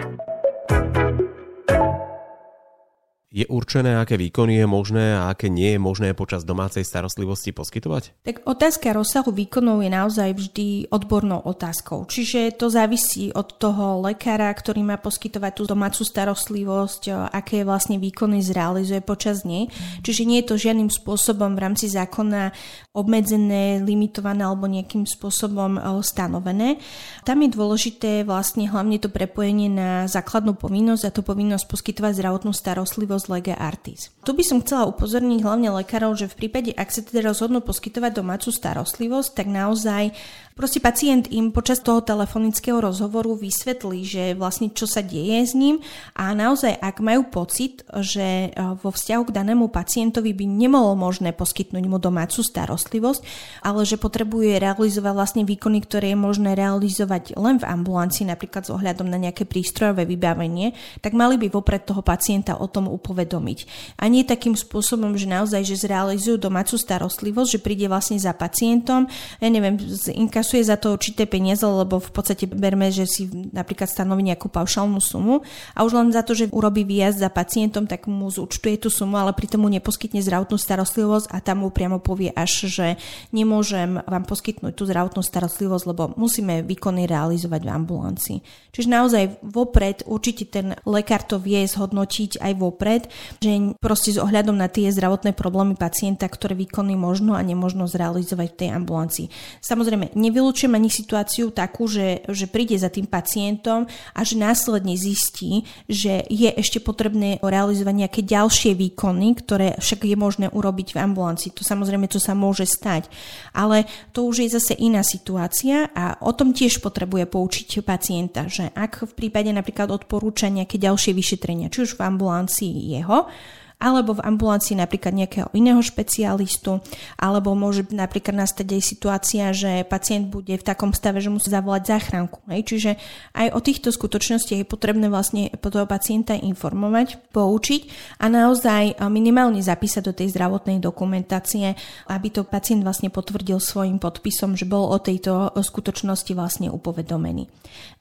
Je 3.38 3.46
určené, 3.46 3.94
aké 4.01 4.17
výkony 4.17 4.58
je 4.58 4.65
možné 4.65 5.13
a 5.13 5.29
aké 5.29 5.46
nie 5.46 5.77
je 5.77 5.77
možné 5.77 6.17
počas 6.17 6.41
domácej 6.41 6.82
starostlivosti 6.82 7.53
poskytovať? 7.53 8.25
Tak 8.25 8.50
otázka 8.50 8.98
rozsahu 8.98 9.29
výkonov 9.29 9.86
je 9.86 9.94
naozaj 9.94 10.34
vždy 10.34 10.89
odbornou 10.89 11.46
otázkou. 11.46 12.10
Čiže 12.10 12.58
to 12.58 12.74
závisí 12.74 13.29
od 13.29 13.62
toho 13.62 14.01
lekára, 14.01 14.50
ktorý 14.50 14.82
má 14.82 14.98
poskytovať 14.98 15.53
tú 15.53 15.70
domácu 15.70 16.01
starostlivosť, 16.01 17.29
aké 17.29 17.62
vlastne 17.62 18.01
výkony 18.01 18.41
zrealizuje 18.41 19.06
počas 19.06 19.46
nej. 19.46 19.70
Čiže 20.01 20.25
nie 20.25 20.41
je 20.41 20.50
to 20.50 20.58
žiadnym 20.58 20.89
spôsobom 20.89 21.53
v 21.53 21.62
rámci 21.62 21.94
zákona 21.94 22.50
obmedzené, 22.98 23.86
limitované 23.86 24.50
alebo 24.50 24.65
nejakým 24.65 25.06
spôsobom 25.06 25.77
stanovené. 26.01 26.82
Tam 27.22 27.38
je 27.46 27.53
dôležité 27.53 28.25
vlastne 28.25 28.65
hlavne 28.65 28.98
to 28.98 29.13
prepojenie 29.13 29.70
na 29.70 30.10
základnú 30.10 30.58
povinnosť 30.58 31.03
a 31.06 31.13
to 31.13 31.22
povinnosť 31.22 31.70
poskytovať 31.70 32.17
zdravotnú 32.17 32.50
starostlivosť 32.50 33.26
lege 33.27 33.53
artis. 33.53 34.12
Tu 34.24 34.31
by 34.36 34.43
som 34.43 34.60
chcela 34.60 34.89
upozorniť 34.91 35.39
hlavne 35.43 35.69
lekárov, 35.84 36.15
že 36.19 36.31
v 36.31 36.46
prípade, 36.46 36.72
ak 36.75 36.89
sa 36.91 37.03
teda 37.03 37.24
rozhodnú 37.31 37.63
poskytovať 37.63 38.12
domácu 38.12 38.50
starostlivosť, 38.51 39.29
tak 39.36 39.48
naozaj 39.48 40.12
Proste 40.57 40.81
pacient 40.81 41.29
im 41.29 41.53
počas 41.53 41.86
toho 41.86 42.01
telefonického 42.01 42.81
rozhovoru 42.81 43.38
vysvetlí, 43.38 44.01
že 44.01 44.24
vlastne 44.34 44.74
čo 44.74 44.89
sa 44.89 45.05
deje 45.05 45.46
s 45.46 45.53
ním 45.53 45.77
a 46.17 46.34
naozaj 46.34 46.74
ak 46.81 46.98
majú 46.98 47.29
pocit, 47.29 47.86
že 48.01 48.50
e, 48.50 48.57
vo 48.81 48.89
vzťahu 48.89 49.29
k 49.29 49.36
danému 49.38 49.69
pacientovi 49.69 50.34
by 50.34 50.50
nemolo 50.50 50.98
možné 50.98 51.38
poskytnúť 51.38 51.86
mu 51.86 52.01
domácu 52.01 52.41
starostlivosť, 52.41 53.22
ale 53.69 53.86
že 53.86 54.01
potrebuje 54.01 54.57
realizovať 54.57 55.13
vlastne 55.13 55.43
výkony, 55.46 55.77
ktoré 55.86 56.17
je 56.17 56.25
možné 56.25 56.57
realizovať 56.57 57.38
len 57.38 57.62
v 57.62 57.69
ambulancii, 57.69 58.25
napríklad 58.25 58.65
s 58.65 58.74
ohľadom 58.74 59.13
na 59.13 59.22
nejaké 59.22 59.46
prístrojové 59.46 60.10
vybavenie, 60.10 60.74
tak 61.05 61.13
mali 61.13 61.38
by 61.38 61.53
vopred 61.53 61.86
toho 61.86 62.01
pacienta 62.01 62.57
o 62.57 62.65
tom 62.65 62.89
upovedomiť. 63.17 63.59
A 63.97 64.05
nie 64.05 64.21
takým 64.21 64.53
spôsobom, 64.53 65.17
že 65.17 65.25
naozaj, 65.25 65.65
že 65.65 65.81
zrealizujú 65.81 66.38
domácu 66.38 66.77
starostlivosť, 66.77 67.50
že 67.57 67.63
príde 67.65 67.89
vlastne 67.89 68.21
za 68.21 68.38
pacientom, 68.38 69.09
ja 69.41 69.50
neviem, 69.50 69.81
inkasuje 70.13 70.62
za 70.62 70.77
to 70.77 70.93
určité 70.93 71.25
peniaze, 71.25 71.65
lebo 71.65 71.97
v 71.97 72.12
podstate 72.13 72.45
berme, 72.45 72.93
že 72.93 73.09
si 73.09 73.25
napríklad 73.50 73.89
stanoví 73.89 74.21
nejakú 74.29 74.53
paušálnu 74.53 75.01
sumu 75.01 75.41
a 75.74 75.81
už 75.81 75.97
len 75.97 76.13
za 76.13 76.21
to, 76.21 76.38
že 76.38 76.53
urobí 76.53 76.86
výjazd 76.86 77.25
za 77.25 77.33
pacientom, 77.33 77.89
tak 77.89 78.05
mu 78.05 78.29
zúčtuje 78.29 78.77
tú 78.77 78.93
sumu, 78.93 79.17
ale 79.17 79.33
pritom 79.33 79.65
mu 79.65 79.69
neposkytne 79.74 80.21
zdravotnú 80.21 80.62
starostlivosť 80.62 81.33
a 81.33 81.41
tam 81.41 81.65
mu 81.65 81.74
priamo 81.74 81.97
povie 81.97 82.29
až, 82.38 82.69
že 82.69 83.01
nemôžem 83.33 83.97
vám 84.05 84.24
poskytnúť 84.29 84.77
tú 84.77 84.86
zdravotnú 84.86 85.25
starostlivosť, 85.25 85.83
lebo 85.89 86.13
musíme 86.13 86.62
výkony 86.62 87.09
realizovať 87.09 87.62
v 87.65 87.74
ambulancii. 87.74 88.38
Čiže 88.75 88.93
naozaj 88.93 89.24
vopred 89.41 90.05
určite 90.05 90.45
ten 90.45 90.77
lekár 90.86 91.25
to 91.25 91.41
vie 91.41 91.63
zhodnotiť 91.65 92.38
aj 92.43 92.53
vopred, 92.59 93.06
že 93.43 93.75
proste 93.83 94.15
s 94.15 94.21
ohľadom 94.21 94.55
na 94.55 94.71
tie 94.71 94.87
zdravotné 94.87 95.35
problémy 95.35 95.75
pacienta, 95.75 96.31
ktoré 96.31 96.55
výkony 96.55 96.95
možno 96.95 97.35
a 97.35 97.43
nemožno 97.43 97.83
zrealizovať 97.83 98.47
v 98.55 98.59
tej 98.63 98.69
ambulancii. 98.71 99.27
Samozrejme, 99.59 100.15
nevy 100.15 100.37
nevylučujem 100.37 100.77
ani 100.77 100.93
situáciu 100.93 101.49
takú, 101.49 101.89
že, 101.89 102.21
že 102.29 102.45
príde 102.45 102.77
za 102.77 102.93
tým 102.93 103.09
pacientom 103.09 103.89
a 104.13 104.21
že 104.21 104.37
následne 104.37 104.93
zistí, 104.93 105.65
že 105.89 106.21
je 106.29 106.53
ešte 106.53 106.77
potrebné 106.77 107.41
realizovať 107.41 108.05
nejaké 108.05 108.21
ďalšie 108.21 108.77
výkony, 108.77 109.33
ktoré 109.41 109.73
však 109.81 110.05
je 110.05 110.13
možné 110.13 110.45
urobiť 110.53 110.93
v 110.93 111.01
ambulancii. 111.01 111.57
To 111.57 111.65
samozrejme, 111.65 112.05
čo 112.05 112.21
sa 112.21 112.37
môže 112.37 112.69
stať. 112.69 113.09
Ale 113.49 113.89
to 114.13 114.29
už 114.29 114.45
je 114.45 114.61
zase 114.61 114.77
iná 114.77 115.01
situácia 115.01 115.89
a 115.97 116.21
o 116.21 116.29
tom 116.37 116.53
tiež 116.53 116.85
potrebuje 116.85 117.25
poučiť 117.25 117.81
pacienta, 117.81 118.45
že 118.45 118.69
ak 118.77 119.09
v 119.09 119.13
prípade 119.25 119.49
napríklad 119.49 119.89
odporúča 119.89 120.53
nejaké 120.53 120.77
ďalšie 120.77 121.17
vyšetrenia, 121.17 121.73
či 121.73 121.81
už 121.81 121.97
v 121.97 122.05
ambulancii 122.05 122.97
jeho, 122.98 123.30
alebo 123.77 124.18
v 124.18 124.25
ambulancii 124.25 124.74
napríklad 124.74 125.13
nejakého 125.13 125.54
iného 125.54 125.77
špecialistu, 125.86 126.82
alebo 127.13 127.54
môže 127.54 127.86
napríklad 127.94 128.34
nastať 128.34 128.74
aj 128.74 128.82
situácia, 128.82 129.54
že 129.54 129.86
pacient 129.86 130.34
bude 130.34 130.50
v 130.58 130.66
takom 130.66 130.98
stave, 130.98 131.22
že 131.22 131.30
musí 131.30 131.54
zavolať 131.54 131.86
záchranku. 131.86 132.42
Hej. 132.50 132.62
Čiže 132.74 132.92
aj 133.38 133.54
o 133.54 133.62
týchto 133.62 133.94
skutočnostiach 133.94 134.66
je 134.66 134.68
potrebné 134.68 135.13
vlastne 135.13 135.54
toho 135.62 135.86
pacienta 135.86 136.34
informovať, 136.34 137.22
poučiť 137.30 137.82
a 138.18 138.25
naozaj 138.25 138.98
minimálne 139.13 139.62
zapísať 139.62 140.10
do 140.10 140.13
tej 140.18 140.34
zdravotnej 140.34 140.82
dokumentácie, 140.82 141.77
aby 142.10 142.27
to 142.34 142.50
pacient 142.50 142.82
vlastne 142.82 143.13
potvrdil 143.13 143.62
svojim 143.62 144.01
podpisom, 144.01 144.58
že 144.58 144.66
bol 144.66 144.89
o 144.89 144.98
tejto 144.98 145.54
skutočnosti 145.54 146.34
vlastne 146.34 146.74
upovedomený. 146.74 147.46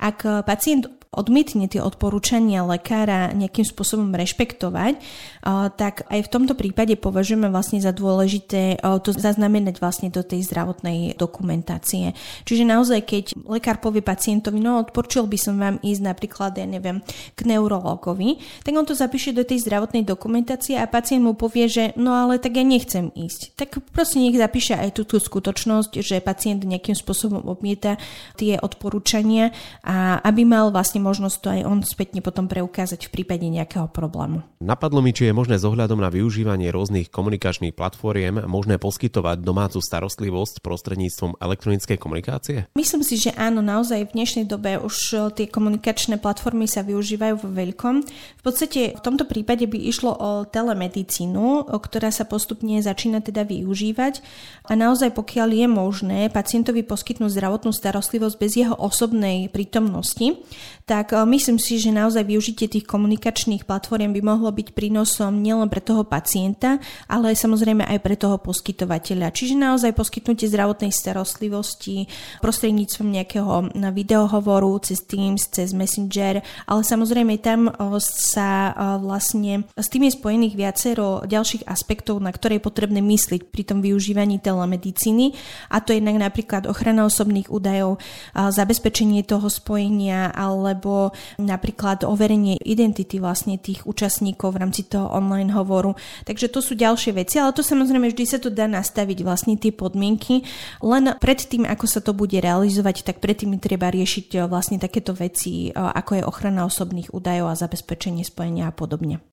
Ak 0.01 0.25
pacient 0.49 0.89
odmietne 1.15 1.71
tie 1.71 1.81
odporúčania 1.81 2.67
lekára 2.67 3.33
nejakým 3.33 3.65
spôsobom 3.65 4.13
rešpektovať, 4.13 5.01
tak 5.79 6.05
aj 6.11 6.21
v 6.27 6.33
tomto 6.33 6.55
prípade 6.59 6.99
považujeme 6.99 7.49
vlastne 7.49 7.81
za 7.81 7.95
dôležité 7.95 8.83
to 9.01 9.11
zaznamenať 9.17 9.81
vlastne 9.81 10.09
do 10.13 10.21
tej 10.21 10.45
zdravotnej 10.45 11.17
dokumentácie. 11.17 12.13
Čiže 12.45 12.69
naozaj, 12.69 13.01
keď 13.07 13.25
lekár 13.49 13.81
povie 13.81 14.05
pacientovi, 14.05 14.61
no 14.61 14.83
odporčil 14.83 15.25
by 15.25 15.39
som 15.41 15.57
vám 15.57 15.77
ísť 15.81 16.03
napríklad, 16.05 16.53
ja 16.59 16.67
neviem, 16.69 17.01
k 17.33 17.41
neurologovi, 17.49 18.37
tak 18.67 18.77
on 18.77 18.85
to 18.85 18.93
zapíše 18.93 19.33
do 19.33 19.47
tej 19.47 19.65
zdravotnej 19.65 20.05
dokumentácie 20.05 20.77
a 20.77 20.85
pacient 20.91 21.25
mu 21.25 21.33
povie, 21.33 21.71
že 21.71 21.85
no 21.97 22.13
ale 22.13 22.37
tak 22.37 22.61
ja 22.61 22.65
nechcem 22.67 23.09
ísť. 23.15 23.57
Tak 23.57 23.81
proste 23.93 24.21
nech 24.21 24.37
zapíše 24.37 24.77
aj 24.77 25.01
túto 25.01 25.17
skutočnosť, 25.17 26.05
že 26.05 26.21
pacient 26.21 26.67
nejakým 26.67 26.99
spôsobom 26.99 27.47
odmieta 27.49 27.97
tie 28.37 28.61
odporúčania 28.61 29.57
a 29.81 30.21
aby 30.21 30.45
mal 30.45 30.69
vlastne 30.75 30.96
možnosť 30.99 31.37
to 31.41 31.49
aj 31.53 31.61
on 31.67 31.79
spätne 31.85 32.21
potom 32.25 32.47
preukázať 32.47 33.09
v 33.09 33.15
prípade 33.21 33.47
nejakého 33.47 33.89
problému. 33.91 34.43
Napadlo 34.63 35.05
mi, 35.05 35.13
či 35.13 35.29
je 35.29 35.37
možné 35.37 35.61
s 35.61 35.69
ohľadom 35.69 36.01
na 36.01 36.09
využívanie 36.09 36.73
rôznych 36.73 37.13
komunikačných 37.13 37.77
platformiem 37.77 38.49
možné 38.49 38.81
poskytovať 38.81 39.45
domácu 39.45 39.79
starostlivosť 39.85 40.65
prostredníctvom 40.65 41.39
elektronickej 41.39 41.99
komunikácie? 42.01 42.57
Myslím 42.73 43.03
si, 43.05 43.21
že 43.21 43.37
áno, 43.37 43.61
naozaj 43.61 44.09
v 44.09 44.15
dnešnej 44.17 44.47
dobe 44.49 44.81
už 44.81 44.97
e, 45.13 45.17
tie 45.37 45.47
komunikačné 45.47 46.17
platformy 46.17 46.65
sa 46.65 46.81
využívajú 46.87 47.35
vo 47.41 47.49
veľkom. 47.53 47.95
V 48.41 48.43
podstate 48.43 48.97
v 48.97 49.01
tomto 49.05 49.29
prípade 49.29 49.69
by 49.69 49.79
išlo 49.79 50.13
o 50.17 50.31
telemedicínu, 50.49 51.69
ktorá 51.69 52.09
sa 52.09 52.25
postupne 52.25 52.81
začína 52.81 53.21
teda 53.21 53.45
využívať 53.45 54.25
a 54.67 54.73
naozaj 54.75 55.13
pokiaľ 55.13 55.49
je 55.53 55.67
možné 55.69 56.21
pacientovi 56.33 56.83
poskytnúť 56.83 57.33
zdravotnú 57.33 57.71
starostlivosť 57.71 58.37
bez 58.41 58.53
jeho 58.57 58.75
osobnej 58.75 59.53
prítomnosti, 59.53 60.41
tak 60.87 61.11
e, 61.11 61.19
myslím 61.27 61.59
si, 61.59 61.83
že 61.83 61.91
naozaj 61.91 62.23
využitie 62.23 62.71
tých 62.71 62.87
komunikačných 62.87 63.67
platform 63.67 64.15
by 64.15 64.23
mohlo 64.23 64.55
byť 64.55 64.71
prínosom 64.71 65.43
nielen 65.43 65.67
pre 65.67 65.83
toho 65.83 66.07
pacienta, 66.07 66.79
ale 67.11 67.35
samozrejme 67.35 67.83
aj 67.83 67.99
pre 67.99 68.15
toho 68.15 68.39
poskytovateľa. 68.39 69.35
Čiže 69.35 69.59
naozaj 69.59 69.99
poskytnutie 69.99 70.47
zdravotnej 70.47 70.95
starostlivosti 70.95 72.07
prostredníctvom 72.39 73.09
nejakého 73.11 73.75
videohovoru 73.91 74.79
cez 74.87 75.03
Teams, 75.03 75.51
cez 75.51 75.75
Messenger, 75.75 76.39
ale 76.71 76.81
samozrejme 76.87 77.35
tam 77.43 77.67
e, 77.67 77.73
sa 78.01 78.71
vlastne 79.03 79.67
s 79.75 79.91
tým 79.91 80.07
je 80.07 80.15
spojených 80.15 80.55
viacero 80.55 81.27
ďalších 81.27 81.67
aspektov, 81.67 82.23
na 82.23 82.31
ktoré 82.31 82.63
je 82.63 82.67
potrebné 82.71 83.03
myslieť 83.03 83.51
pri 83.51 83.67
tom 83.67 83.83
využívaní 83.83 84.39
telemedicíny 84.39 85.35
a 85.67 85.83
to 85.83 85.91
je 85.91 85.99
jednak 85.99 86.31
napríklad 86.31 86.71
ochrana 86.71 87.09
osobných 87.09 87.51
údajov, 87.51 87.99
zabezpečenie 88.37 89.27
toho 89.27 89.51
spojenia 89.51 90.31
ale 90.31 90.76
alebo 90.77 91.17
napríklad 91.41 92.05
overenie 92.05 92.61
identity 92.61 93.17
vlastne 93.17 93.57
tých 93.57 93.89
účastníkov 93.89 94.53
v 94.53 94.61
rámci 94.61 94.85
toho 94.85 95.09
online 95.09 95.57
hovoru. 95.57 95.97
Takže 96.29 96.53
to 96.53 96.61
sú 96.61 96.77
ďalšie 96.77 97.17
veci, 97.17 97.41
ale 97.41 97.57
to 97.57 97.65
samozrejme 97.65 98.13
vždy 98.13 98.25
sa 98.29 98.37
to 98.37 98.53
dá 98.53 98.69
nastaviť 98.69 99.25
vlastne 99.25 99.57
tie 99.57 99.73
podmienky. 99.73 100.45
Len 100.85 101.17
pred 101.17 101.41
tým, 101.41 101.65
ako 101.65 101.87
sa 101.89 102.05
to 102.05 102.13
bude 102.13 102.37
realizovať, 102.37 103.09
tak 103.09 103.25
predtým 103.25 103.57
treba 103.57 103.89
riešiť 103.89 104.27
eh, 104.37 104.45
vlastne 104.45 104.77
takéto 104.77 105.17
veci, 105.17 105.71
eh, 105.71 105.75
ako 105.75 106.21
je 106.21 106.29
ochrana 106.29 106.69
osobných 106.69 107.17
údajov 107.17 107.49
a 107.49 107.59
zabezpečenie 107.59 108.23
spojenia 108.23 108.69
a 108.69 108.77
podobne. 108.77 109.25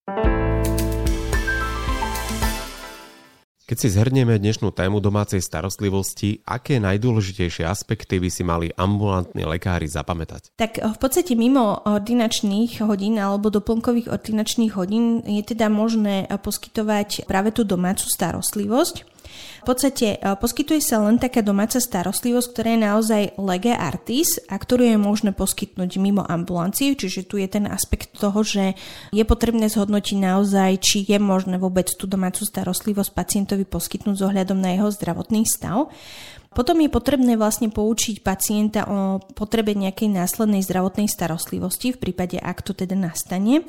Keď 3.63 3.77
si 3.79 3.95
zhrnieme 3.95 4.35
dnešnú 4.43 4.75
tému 4.75 4.99
domácej 4.99 5.39
starostlivosti, 5.39 6.43
aké 6.43 6.83
najdôležitejšie 6.83 7.63
aspekty 7.63 8.19
by 8.19 8.27
si 8.27 8.43
mali 8.43 8.67
ambulantní 8.75 9.47
lekári 9.47 9.87
zapamätať? 9.87 10.51
Tak 10.59 10.83
v 10.83 10.97
podstate 10.99 11.39
mimo 11.39 11.79
ordinačných 11.87 12.83
hodín 12.83 13.15
alebo 13.23 13.47
doplnkových 13.47 14.11
ordinačných 14.11 14.75
hodín 14.75 15.23
je 15.23 15.39
teda 15.47 15.71
možné 15.71 16.27
poskytovať 16.27 17.23
práve 17.23 17.55
tú 17.55 17.63
domácu 17.63 18.03
starostlivosť. 18.03 19.12
V 19.63 19.65
podstate 19.67 20.15
e, 20.15 20.37
poskytuje 20.37 20.81
sa 20.83 20.99
len 21.03 21.19
taká 21.19 21.39
domáca 21.39 21.79
starostlivosť, 21.79 22.47
ktorá 22.51 22.69
je 22.73 22.81
naozaj 22.81 23.23
lege 23.39 23.73
artis 23.73 24.39
a 24.51 24.59
ktorú 24.59 24.83
je 24.87 24.97
možné 24.99 25.31
poskytnúť 25.31 25.99
mimo 25.99 26.23
ambulanciu, 26.23 26.93
čiže 26.93 27.27
tu 27.27 27.39
je 27.39 27.47
ten 27.47 27.65
aspekt 27.67 28.15
toho, 28.15 28.43
že 28.43 28.75
je 29.15 29.23
potrebné 29.23 29.71
zhodnotiť 29.71 30.17
naozaj, 30.19 30.71
či 30.83 31.07
je 31.07 31.17
možné 31.17 31.57
vôbec 31.57 31.87
tú 31.93 32.05
domácu 32.05 32.43
starostlivosť 32.43 33.11
pacientovi 33.15 33.63
poskytnúť 33.63 34.15
s 34.19 34.23
na 34.53 34.69
jeho 34.75 34.89
zdravotný 34.91 35.47
stav. 35.47 35.89
Potom 36.53 36.77
je 36.85 36.89
potrebné 36.89 37.33
vlastne 37.33 37.73
poučiť 37.73 38.21
pacienta 38.21 38.85
o 38.85 39.17
potrebe 39.33 39.73
nejakej 39.73 40.13
následnej 40.13 40.61
zdravotnej 40.61 41.09
starostlivosti 41.09 41.97
v 41.97 42.01
prípade, 42.01 42.37
ak 42.37 42.61
to 42.61 42.77
teda 42.77 42.93
nastane. 42.93 43.65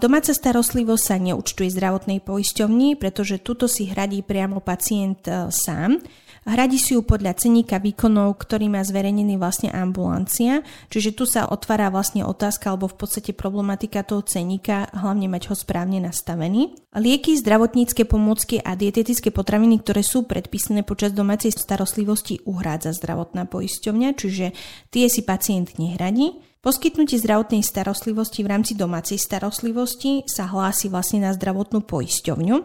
Domáca 0.00 0.32
starostlivosť 0.32 1.04
sa 1.04 1.20
neúčtuje 1.20 1.68
zdravotnej 1.68 2.24
poisťovni, 2.24 2.96
pretože 2.96 3.36
tuto 3.36 3.68
si 3.68 3.84
hradí 3.84 4.24
priamo 4.24 4.64
pacient 4.64 5.28
e, 5.28 5.52
sám. 5.52 6.00
Hradí 6.48 6.80
si 6.80 6.96
ju 6.96 7.04
podľa 7.04 7.36
ceníka 7.36 7.76
výkonov, 7.76 8.40
ktorý 8.40 8.72
má 8.72 8.80
zverejnený 8.80 9.36
vlastne 9.36 9.68
ambulancia, 9.68 10.64
čiže 10.88 11.12
tu 11.12 11.28
sa 11.28 11.44
otvára 11.52 11.92
vlastne 11.92 12.24
otázka 12.24 12.72
alebo 12.72 12.88
v 12.88 12.96
podstate 12.96 13.36
problematika 13.36 14.00
toho 14.00 14.24
ceníka, 14.24 14.88
hlavne 14.96 15.28
mať 15.28 15.52
ho 15.52 15.54
správne 15.54 16.00
nastavený. 16.00 16.80
Lieky, 16.96 17.36
zdravotnícke 17.36 18.08
pomôcky 18.08 18.56
a 18.56 18.72
dietetické 18.72 19.28
potraviny, 19.28 19.84
ktoré 19.84 20.00
sú 20.00 20.24
predpísané 20.24 20.80
počas 20.80 21.12
domácej 21.12 21.52
starostlivosti, 21.52 22.40
uhrádza 22.48 22.96
zdravotná 22.96 23.44
poisťovňa, 23.44 24.08
čiže 24.16 24.56
tie 24.88 25.12
si 25.12 25.20
pacient 25.20 25.76
nehradí. 25.76 26.40
Poskytnutie 26.60 27.16
zdravotnej 27.16 27.64
starostlivosti 27.64 28.44
v 28.44 28.52
rámci 28.52 28.76
domácej 28.76 29.16
starostlivosti 29.16 30.28
sa 30.28 30.44
hlási 30.44 30.92
vlastne 30.92 31.24
na 31.24 31.32
zdravotnú 31.32 31.80
poisťovňu. 31.88 32.56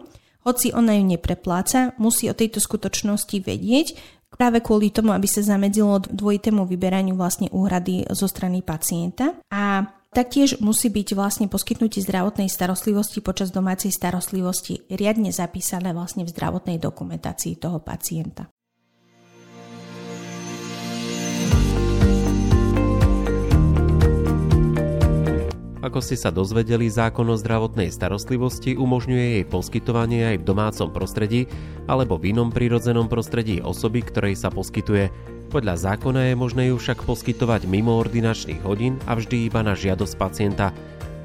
Hoci 0.44 0.76
ona 0.76 1.00
ju 1.00 1.16
neprepláca, 1.16 1.96
musí 1.96 2.28
o 2.28 2.36
tejto 2.36 2.60
skutočnosti 2.60 3.40
vedieť, 3.40 3.96
práve 4.28 4.60
kvôli 4.60 4.92
tomu, 4.92 5.16
aby 5.16 5.24
sa 5.24 5.40
zamedzilo 5.40 6.12
dvojitému 6.12 6.68
vyberaniu 6.68 7.16
vlastne 7.16 7.48
úhrady 7.48 8.04
zo 8.12 8.28
strany 8.28 8.60
pacienta. 8.60 9.32
A 9.48 9.88
Taktiež 10.16 10.64
musí 10.64 10.88
byť 10.88 11.12
vlastne 11.12 11.44
poskytnutie 11.44 12.00
zdravotnej 12.00 12.48
starostlivosti 12.48 13.20
počas 13.20 13.52
domácej 13.52 13.92
starostlivosti 13.92 14.88
riadne 14.88 15.28
zapísané 15.28 15.92
vlastne 15.92 16.24
v 16.24 16.32
zdravotnej 16.32 16.80
dokumentácii 16.80 17.60
toho 17.60 17.84
pacienta. 17.84 18.48
Ako 25.86 26.02
ste 26.02 26.18
sa 26.18 26.34
dozvedeli, 26.34 26.90
zákon 26.90 27.30
o 27.30 27.38
zdravotnej 27.38 27.94
starostlivosti 27.94 28.74
umožňuje 28.74 29.38
jej 29.38 29.44
poskytovanie 29.46 30.34
aj 30.34 30.42
v 30.42 30.46
domácom 30.50 30.90
prostredí 30.90 31.46
alebo 31.86 32.18
v 32.18 32.34
inom 32.34 32.50
prírodzenom 32.50 33.06
prostredí 33.06 33.62
osoby, 33.62 34.02
ktorej 34.02 34.34
sa 34.34 34.50
poskytuje. 34.50 35.14
Podľa 35.46 35.78
zákona 35.78 36.26
je 36.26 36.34
možné 36.34 36.74
ju 36.74 36.76
však 36.82 37.06
poskytovať 37.06 37.70
mimo 37.70 38.02
ordinačných 38.02 38.66
hodín 38.66 38.98
a 39.06 39.14
vždy 39.14 39.46
iba 39.46 39.62
na 39.62 39.78
žiadosť 39.78 40.14
pacienta. 40.18 40.74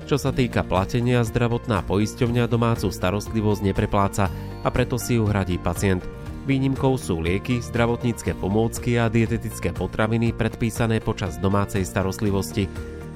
Čo 0.06 0.22
sa 0.22 0.30
týka 0.30 0.62
platenia, 0.62 1.26
zdravotná 1.26 1.82
poisťovňa 1.82 2.46
domácu 2.46 2.94
starostlivosť 2.94 3.66
neprepláca 3.66 4.30
a 4.62 4.70
preto 4.70 5.02
si 5.02 5.18
ju 5.18 5.26
hradí 5.26 5.58
pacient. 5.58 6.06
Výnimkou 6.46 7.02
sú 7.02 7.18
lieky, 7.18 7.66
zdravotnícke 7.66 8.38
pomôcky 8.38 9.02
a 9.02 9.10
dietetické 9.10 9.74
potraviny 9.74 10.38
predpísané 10.38 11.02
počas 11.02 11.42
domácej 11.42 11.82
starostlivosti. 11.82 12.70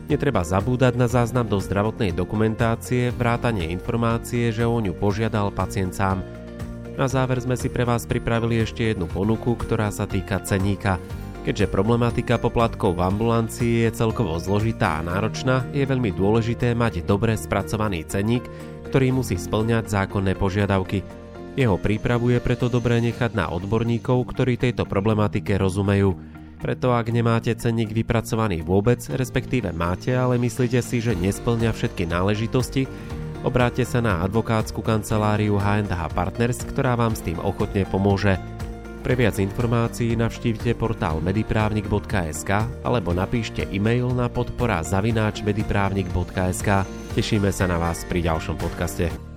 Netreba 0.05 0.45
zabúdať 0.45 0.93
na 1.01 1.09
záznam 1.09 1.49
do 1.49 1.57
zdravotnej 1.57 2.13
dokumentácie, 2.13 3.09
vrátanie 3.09 3.73
informácie, 3.73 4.53
že 4.53 4.61
o 4.61 4.77
ňu 4.77 4.93
požiadal 4.93 5.49
pacient 5.49 5.97
sám. 5.97 6.21
Na 6.93 7.09
záver 7.09 7.41
sme 7.41 7.57
si 7.57 7.73
pre 7.73 7.83
vás 7.83 8.05
pripravili 8.05 8.61
ešte 8.61 8.93
jednu 8.93 9.09
ponuku, 9.09 9.57
ktorá 9.57 9.89
sa 9.89 10.05
týka 10.05 10.39
ceníka. 10.45 11.01
Keďže 11.41 11.73
problematika 11.73 12.37
poplatkov 12.37 12.97
v 12.97 13.05
ambulancii 13.05 13.85
je 13.85 13.89
celkovo 13.97 14.37
zložitá 14.37 15.01
a 15.01 15.05
náročná, 15.05 15.65
je 15.73 15.85
veľmi 15.85 16.13
dôležité 16.13 16.77
mať 16.77 17.05
dobre 17.05 17.33
spracovaný 17.33 18.05
ceník, 18.05 18.45
ktorý 18.89 19.09
musí 19.09 19.37
splňať 19.41 19.89
zákonné 19.89 20.37
požiadavky. 20.37 21.01
Jeho 21.57 21.81
prípravu 21.81 22.29
je 22.29 22.39
preto 22.41 22.69
dobré 22.69 23.01
nechať 23.01 23.33
na 23.33 23.49
odborníkov, 23.49 24.21
ktorí 24.29 24.57
tejto 24.57 24.85
problematike 24.85 25.57
rozumejú. 25.57 26.34
Preto 26.65 26.97
ak 26.97 27.13
nemáte 27.13 27.53
cenník 27.53 27.93
vypracovaný 27.93 28.65
vôbec, 28.65 28.97
respektíve 29.13 29.69
máte, 29.69 30.17
ale 30.17 30.41
myslíte 30.41 30.81
si, 30.81 30.97
že 30.97 31.13
nesplňa 31.13 31.69
všetky 31.69 32.09
náležitosti, 32.09 32.89
obráte 33.45 33.85
sa 33.85 34.01
na 34.01 34.25
advokátsku 34.25 34.81
kanceláriu 34.81 35.61
H&H 35.61 36.01
Partners, 36.17 36.65
ktorá 36.65 36.97
vám 36.97 37.13
s 37.13 37.21
tým 37.21 37.37
ochotne 37.37 37.85
pomôže. 37.85 38.41
Pre 39.05 39.13
viac 39.13 39.37
informácií 39.37 40.17
navštívte 40.17 40.73
portál 40.73 41.21
mediprávnik.sk 41.21 42.49
alebo 42.81 43.13
napíšte 43.13 43.69
e-mail 43.69 44.09
na 44.09 44.25
podpora 44.25 44.81
zavináč 44.81 45.45
mediprávnik.sk. 45.45 46.69
Tešíme 47.13 47.53
sa 47.53 47.69
na 47.69 47.77
vás 47.77 48.01
pri 48.09 48.25
ďalšom 48.25 48.57
podcaste. 48.57 49.34